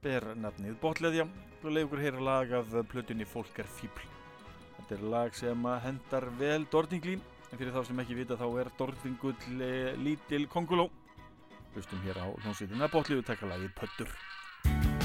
ber 0.03 0.31
nafnið 0.39 0.79
Botleðja 0.81 1.27
og 1.61 1.69
leiður 1.75 2.03
hér 2.05 2.21
lag 2.23 2.55
af 2.61 2.71
plötunni 2.93 3.27
Fólk 3.27 3.59
er 3.61 3.69
fýbl 3.79 4.07
þetta 4.77 4.97
er 4.97 5.05
lag 5.15 5.37
sem 5.37 5.69
hendar 5.85 6.29
vel 6.39 6.65
Dortinglín 6.71 7.21
en 7.51 7.57
fyrir 7.59 7.75
þá 7.75 7.83
sem 7.89 8.03
ekki 8.05 8.21
vita 8.21 8.39
þá 8.39 8.47
er 8.63 8.71
Dortingull 8.79 9.61
lítil 10.01 10.47
konguló 10.51 10.87
hlustum 11.75 12.03
hér 12.07 12.23
á 12.23 12.27
Ljónsveitina 12.45 12.91
Botleðu 12.91 13.27
taka 13.27 13.51
lagið 13.51 13.75
Pöttur 13.81 15.00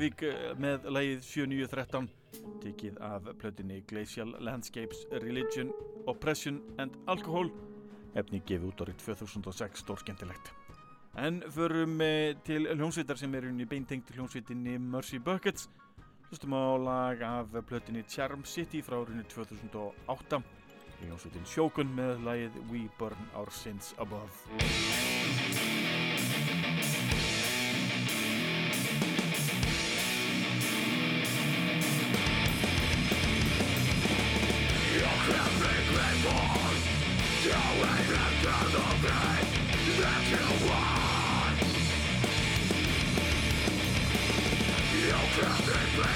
Reykjavík 0.00 0.22
eh, 0.24 0.52
með 0.56 0.86
lagið 0.96 1.18
7913 1.28 2.06
tekið 2.62 3.00
af 3.04 3.26
plötinni 3.36 3.82
Glacial 3.84 4.30
Landscapes 4.40 5.02
Religion, 5.20 5.74
Oppression 6.08 6.62
and 6.80 6.94
Alcohol. 7.04 7.50
Efni 8.16 8.40
gefið 8.48 8.70
út 8.70 8.80
árið 8.80 8.96
2006 9.02 9.82
stórskemmtilegt. 9.84 10.48
En 11.20 11.42
förum 11.52 12.00
eh, 12.00 12.32
til 12.48 12.70
hljómsveitar 12.70 13.20
sem 13.20 13.36
er 13.36 13.50
unni 13.50 13.68
beintengt 13.68 14.08
hljómsveitinni 14.14 14.78
Mercy 14.80 15.20
Buckets. 15.20 15.68
Hlustum 16.30 16.56
á 16.56 16.80
lag 16.80 17.20
af 17.20 17.52
plötinni 17.68 18.06
Charm 18.08 18.46
City 18.48 18.80
frá 18.80 19.02
árinu 19.02 19.26
2008 19.28 20.40
hljómsveitin 21.04 21.44
Shogun 21.44 21.92
með 21.92 22.24
lagið 22.24 22.56
We 22.72 22.86
Burn 22.96 23.28
Our 23.36 23.52
Sins 23.52 23.92
Above 24.00 24.48
force 36.22 36.84
Going 37.44 38.10
into 38.12 38.54
the 38.74 38.86
that 40.00 40.22
you 40.30 40.46
want 40.68 41.56
You 44.96 45.20
can't 45.34 45.64
be 45.66 45.78
the 45.92 46.10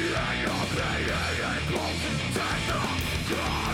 In 0.00 0.36
your 0.44 0.64
pain 0.76 1.08
and 1.10 1.48
impulse 1.58 2.02
Take 2.34 2.64
the 2.68 3.69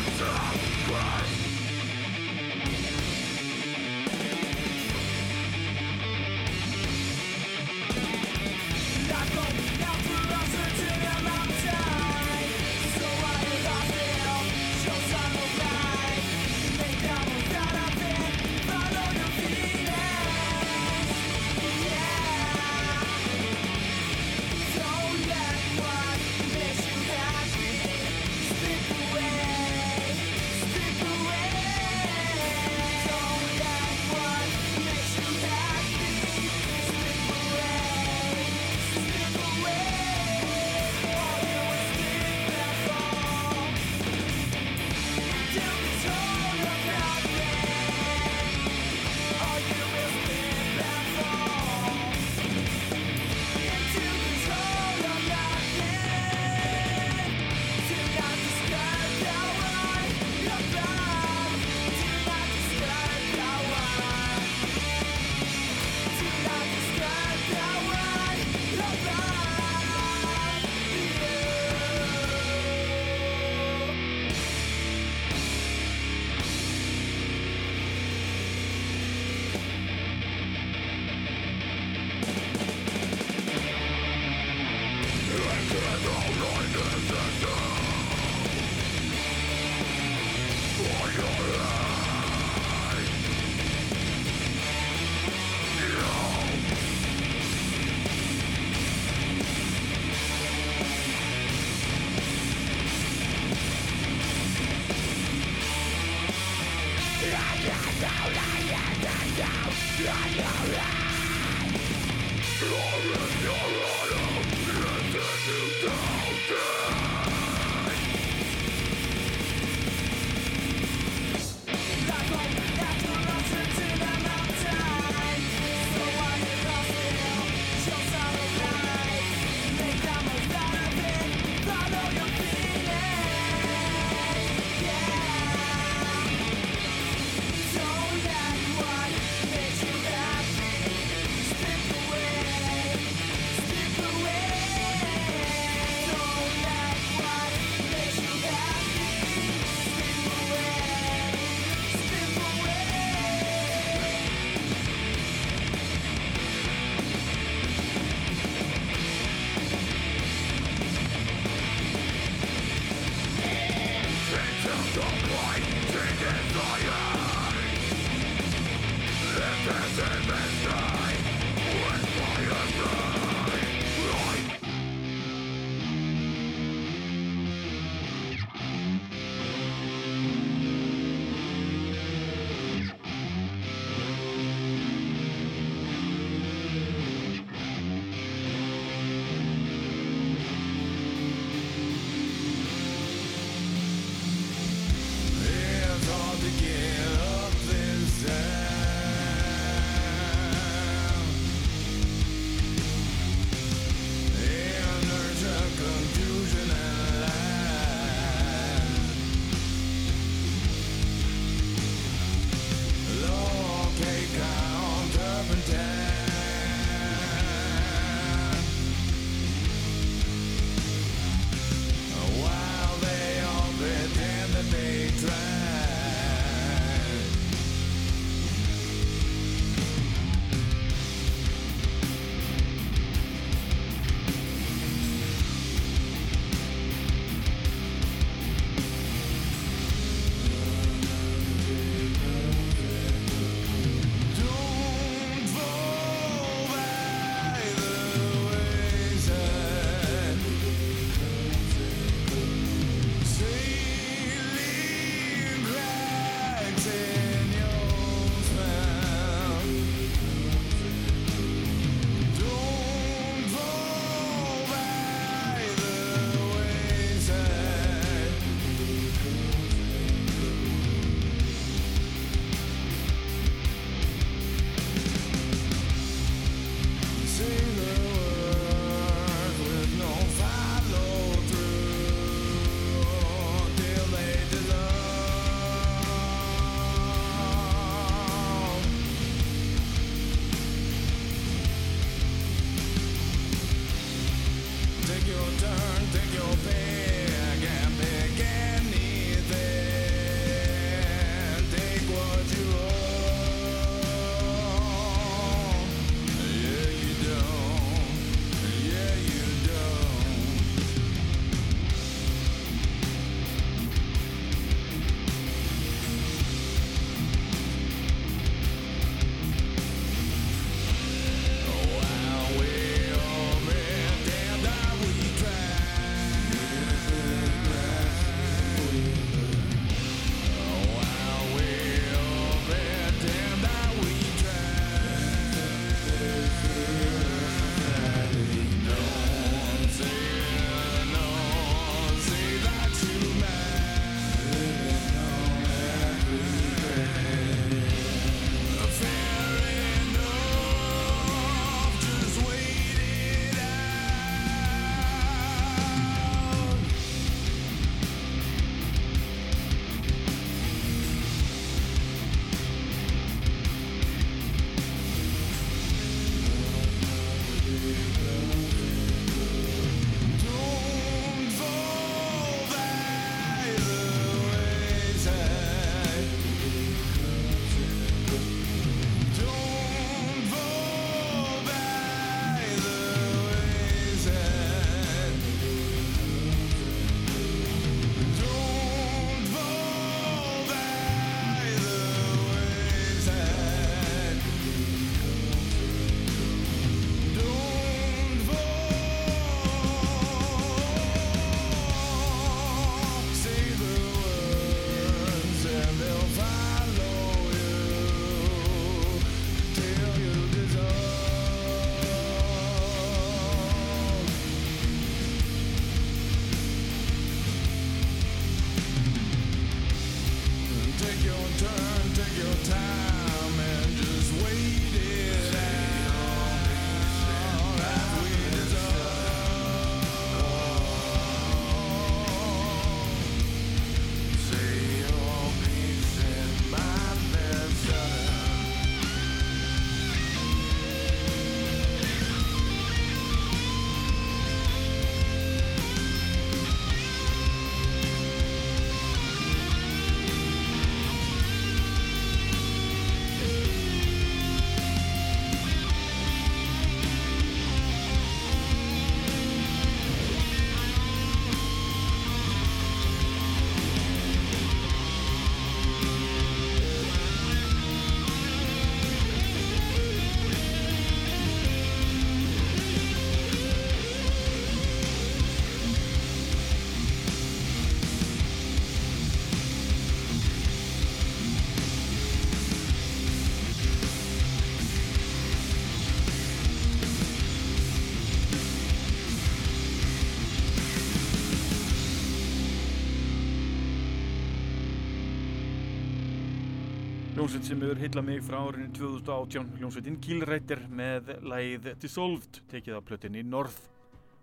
Hljómsveit 497.46 497.68
sem 497.68 497.82
hefur 497.84 498.00
heillað 498.02 498.24
mig 498.26 498.40
frá 498.42 498.56
árinu 498.58 498.88
2018, 498.96 499.68
hljómsveitin 499.78 500.16
Killrættir 500.18 500.80
með 500.90 501.28
lagið 501.46 501.84
Dissolved, 502.02 502.56
tekið 502.72 502.96
á 502.98 503.06
plötinni 503.06 503.44
North. 503.46 503.84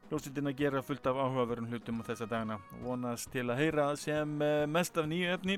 Hljómsveitin 0.08 0.48
að 0.48 0.62
gera 0.62 0.84
fullt 0.88 1.10
af 1.12 1.20
áhugaverðum 1.20 1.68
hlutum 1.74 2.00
á 2.00 2.08
þessa 2.08 2.30
dagana, 2.32 2.56
vonast 2.80 3.28
til 3.34 3.44
að 3.52 3.60
heyra 3.60 3.90
sem 4.00 4.38
eh, 4.48 4.64
mest 4.72 4.96
af 4.96 5.10
nýju 5.12 5.34
efni, 5.34 5.58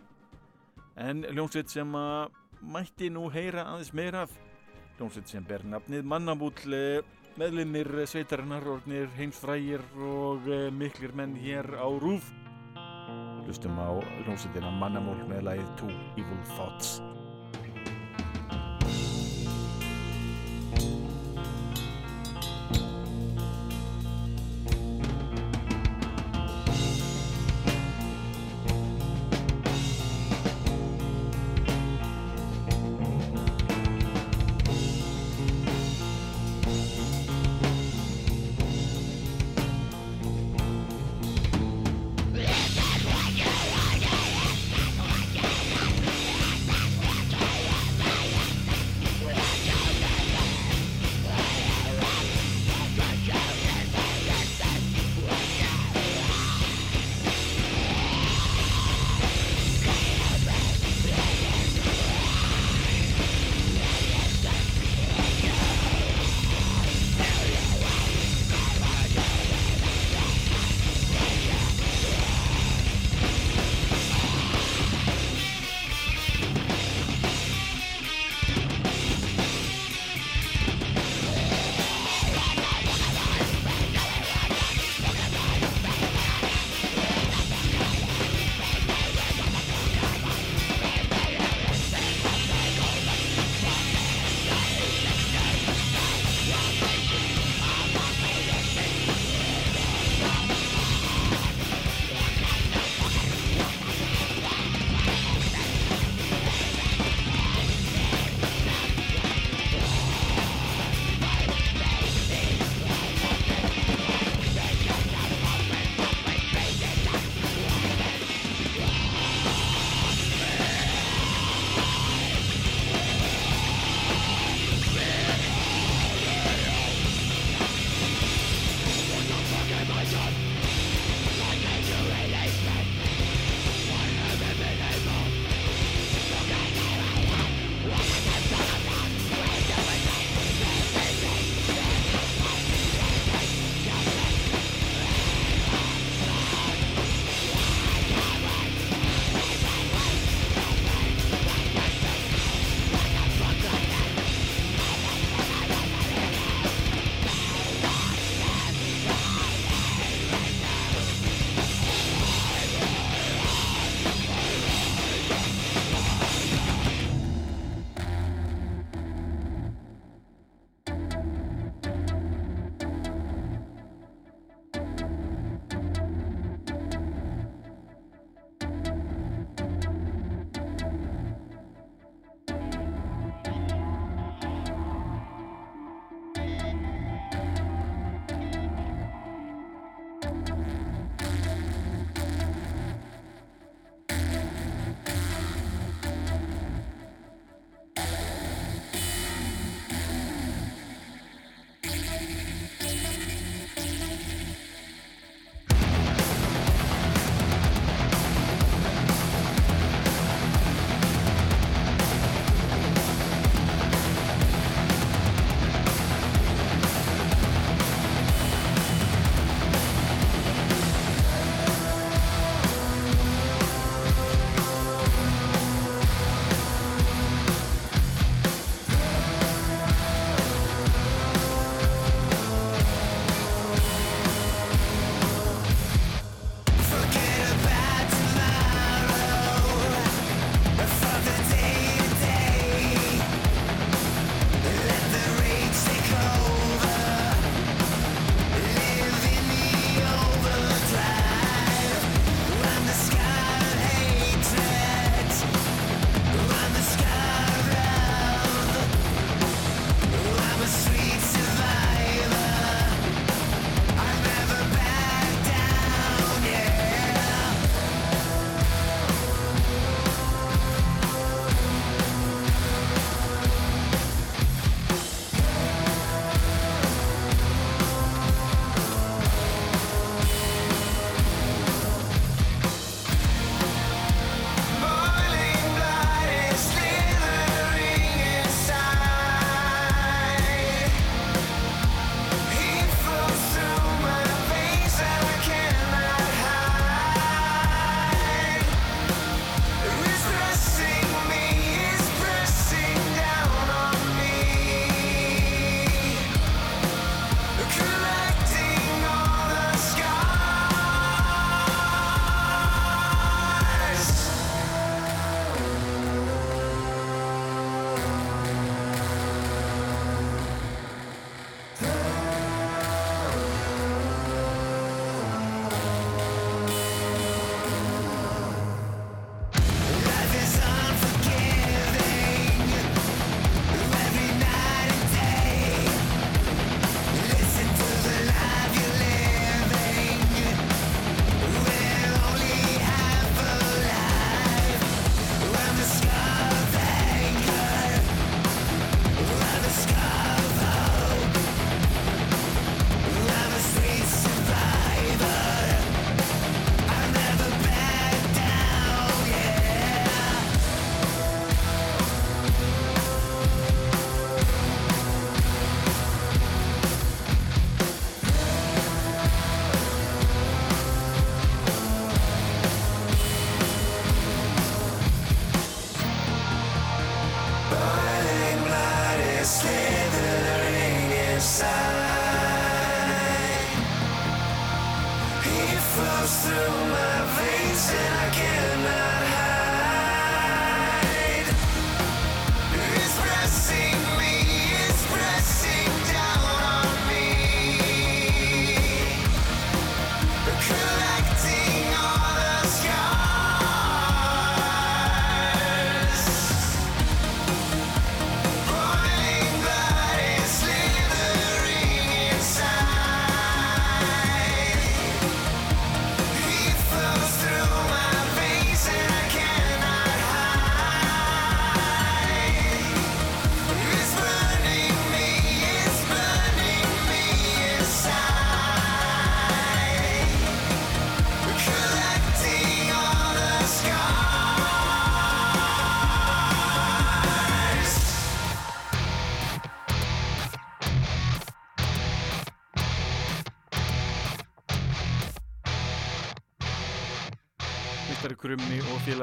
en 0.98 1.22
hljómsveit 1.36 1.70
sem 1.70 1.94
að 2.02 2.42
mætti 2.66 3.12
nú 3.14 3.28
heyra 3.30 3.68
aðeins 3.76 3.94
meira 3.94 4.26
af, 4.26 4.34
hljómsveit 4.98 5.36
sem 5.36 5.46
ber 5.46 5.70
nafnið 5.70 6.10
Mannabúll, 6.16 6.80
meðlimir 7.38 7.92
sveitarinnar, 8.10 8.66
orðnir 8.74 9.14
heimsfrægir 9.20 9.86
og 10.02 10.50
eh, 10.50 10.72
miklir 10.74 11.14
menn 11.14 11.38
hér 11.46 11.76
á 11.78 11.86
Rúf. 11.94 12.34
Hlustum 13.46 13.78
á 13.78 13.94
hljómsveitina 14.24 14.74
Mannamól 14.82 15.22
með 15.30 15.46
lagið 15.52 15.76
Two 15.84 15.94
Evil 16.18 16.42
Thoughts. 16.56 17.05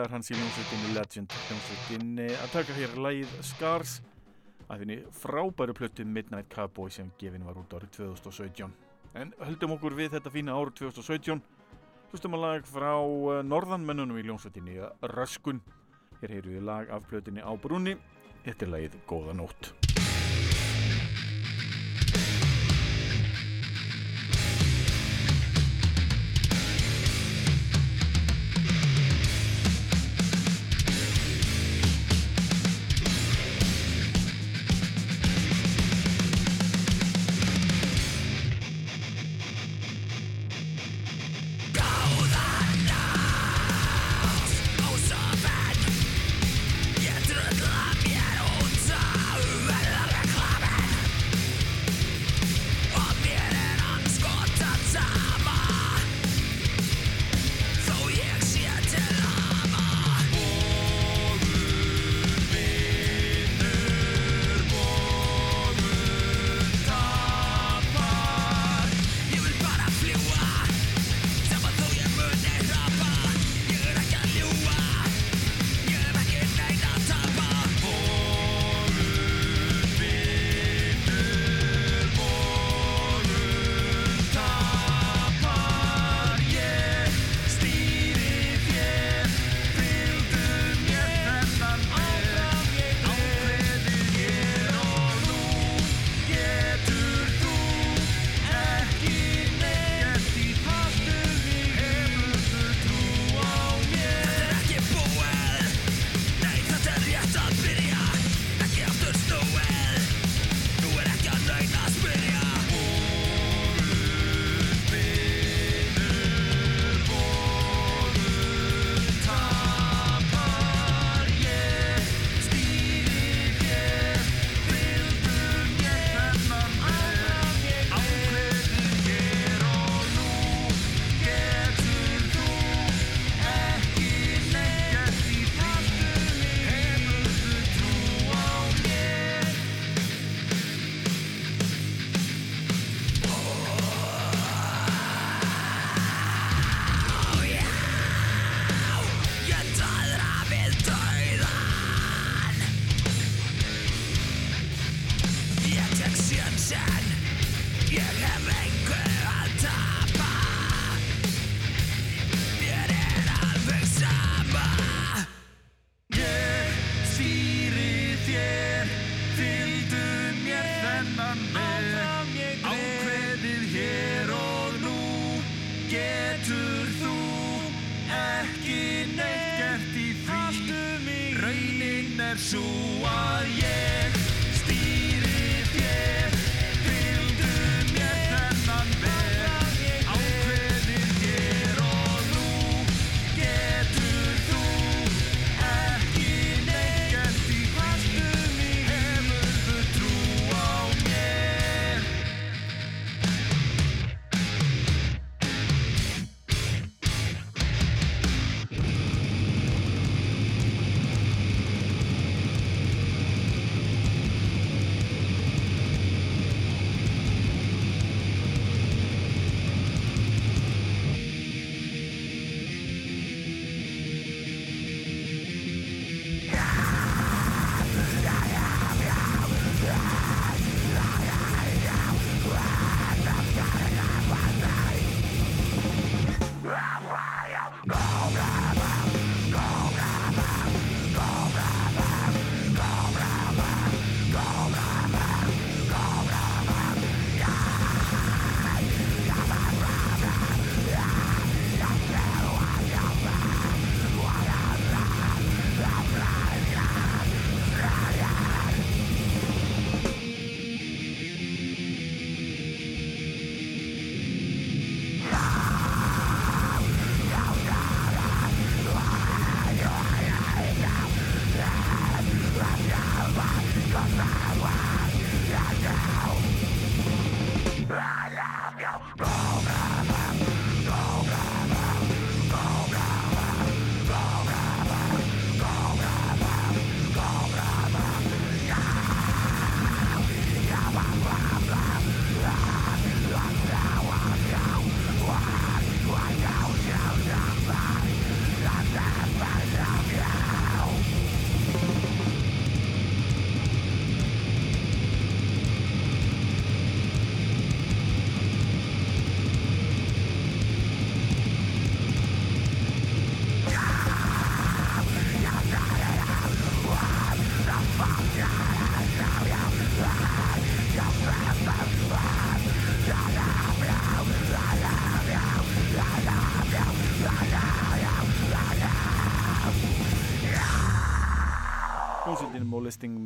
Félagar 0.03 0.17
hans 0.17 0.31
í 0.33 0.35
hljómsveitinni 0.35 0.95
Legend 0.97 1.35
hljómsveitinni 1.47 2.25
að 2.35 2.55
taka 2.57 2.75
hér 2.75 2.95
lagið 2.99 3.35
Scars 3.47 4.01
af 4.67 4.81
henni 4.81 4.97
frábæru 5.15 5.75
plötu 5.79 6.05
Midnight 6.05 6.49
Cowboy 6.51 6.91
sem 6.91 7.11
gefin 7.21 7.45
var 7.47 7.61
út 7.61 7.71
árið 7.77 7.93
2017 8.01 8.73
en 9.15 9.31
höldum 9.45 9.77
okkur 9.77 9.95
við 9.95 10.17
þetta 10.17 10.33
fína 10.35 10.57
árið 10.59 10.81
2017 10.81 11.43
hlustum 12.11 12.35
að 12.35 12.45
lag 12.47 12.67
frá 12.67 12.97
eh, 12.99 13.45
norðanmennunum 13.47 14.19
í 14.19 14.27
hljómsveitinni 14.27 14.81
Röskun. 15.15 15.63
Hér 16.19 16.35
heyru 16.39 16.57
við 16.57 16.67
lag 16.67 16.91
af 16.91 17.07
plötunni 17.07 17.45
á 17.45 17.53
brunni 17.55 17.95
þetta 18.43 18.67
er 18.67 18.75
lagið 18.75 18.99
Góða 19.07 19.39
nótt 19.39 19.71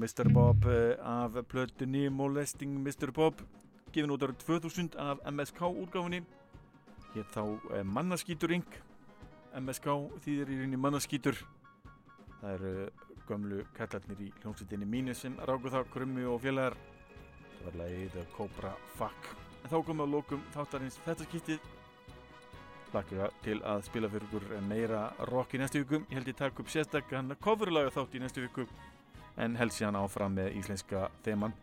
Mr. 0.07 0.29
Bob 0.33 0.67
eh, 0.67 0.95
af 1.03 1.31
plötunni 1.49 2.09
Molesting 2.09 2.79
Mr. 2.79 3.11
Bob 3.11 3.41
gefin 3.91 4.13
út 4.15 4.23
árið 4.23 4.39
2000 4.45 4.95
af 5.03 5.19
MSK 5.27 5.67
útgáfunni 5.67 6.21
hér 7.15 7.27
þá 7.35 7.43
eh, 7.75 7.83
Mannaskítur 7.83 8.55
Inc. 8.55 8.77
MSK 9.59 9.97
þýðir 10.23 10.53
í 10.53 10.61
rauninni 10.61 10.79
Mannaskítur 10.79 11.41
það 12.37 12.53
eru 12.53 12.73
gömlu 13.27 13.65
kallarnir 13.75 14.23
í 14.29 14.31
hljómsveitinni 14.45 14.87
mínu 14.95 15.17
sem 15.19 15.35
ráku 15.43 15.75
það 15.75 15.91
krummi 15.97 16.31
og 16.31 16.39
félagar 16.45 16.79
það 16.79 17.67
var 17.67 17.79
lagið 17.83 18.19
Cobra 18.37 18.75
Fuck 18.95 19.33
en 19.65 19.73
þá 19.73 19.79
komum 19.81 20.05
við 20.05 20.07
að 20.07 20.17
lokum 20.21 20.49
þáttarins 20.55 21.03
þetta 21.03 21.31
skiptið 21.33 21.73
Laka 22.95 23.33
til 23.43 23.59
að 23.67 23.89
spila 23.89 24.09
fyrir 24.09 24.61
meira 24.63 25.09
rock 25.27 25.57
í 25.57 25.59
næstu 25.59 25.81
viku. 25.83 25.99
Ég 26.07 26.21
held 26.21 26.29
ég 26.31 26.37
takk 26.39 26.61
upp 26.63 26.71
sérstakkan 26.71 27.35
coverlaga 27.43 27.91
þátt 27.91 28.15
í 28.15 28.21
næstu 28.23 28.45
viku 28.45 28.65
en 29.37 29.57
held 29.59 29.75
síðan 29.75 29.99
áfram 30.01 30.37
með 30.37 30.57
íslenska 30.61 31.07
þeman. 31.27 31.55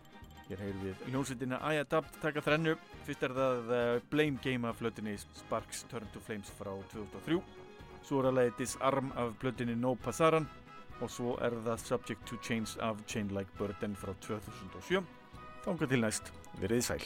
Hér 0.50 0.60
heyrum 0.60 0.82
við 0.84 1.06
hljómsveitina 1.10 1.60
I 1.72 1.80
Adapt 1.82 2.18
taka 2.22 2.44
þrennu. 2.44 2.76
Fyrst 3.08 3.24
er 3.24 3.36
það 3.38 3.72
uh, 3.72 3.84
Blame 4.12 4.42
Game 4.44 4.68
af 4.70 4.82
flötinni 4.82 5.16
Sparks 5.22 5.86
Turn 5.92 6.10
to 6.14 6.22
Flames 6.24 6.52
frá 6.58 6.74
2003. 6.92 7.40
Svo 8.04 8.20
er 8.20 8.30
það 8.30 8.38
leiði 8.40 8.58
Disarm 8.60 9.14
af 9.16 9.32
blötinni 9.40 9.78
No 9.80 9.96
Passaran 9.96 10.50
og 11.02 11.12
svo 11.12 11.36
er 11.44 11.56
það 11.66 11.86
Subject 11.88 12.26
to 12.30 12.40
Change 12.44 12.78
af 12.82 13.02
Chain 13.08 13.32
Like 13.36 13.52
Burden 13.58 13.96
frá 13.96 14.14
2007. 14.22 15.04
Þánga 15.64 15.90
til 15.90 16.04
næst, 16.04 16.34
verið 16.60 16.84
sæl. 16.92 17.04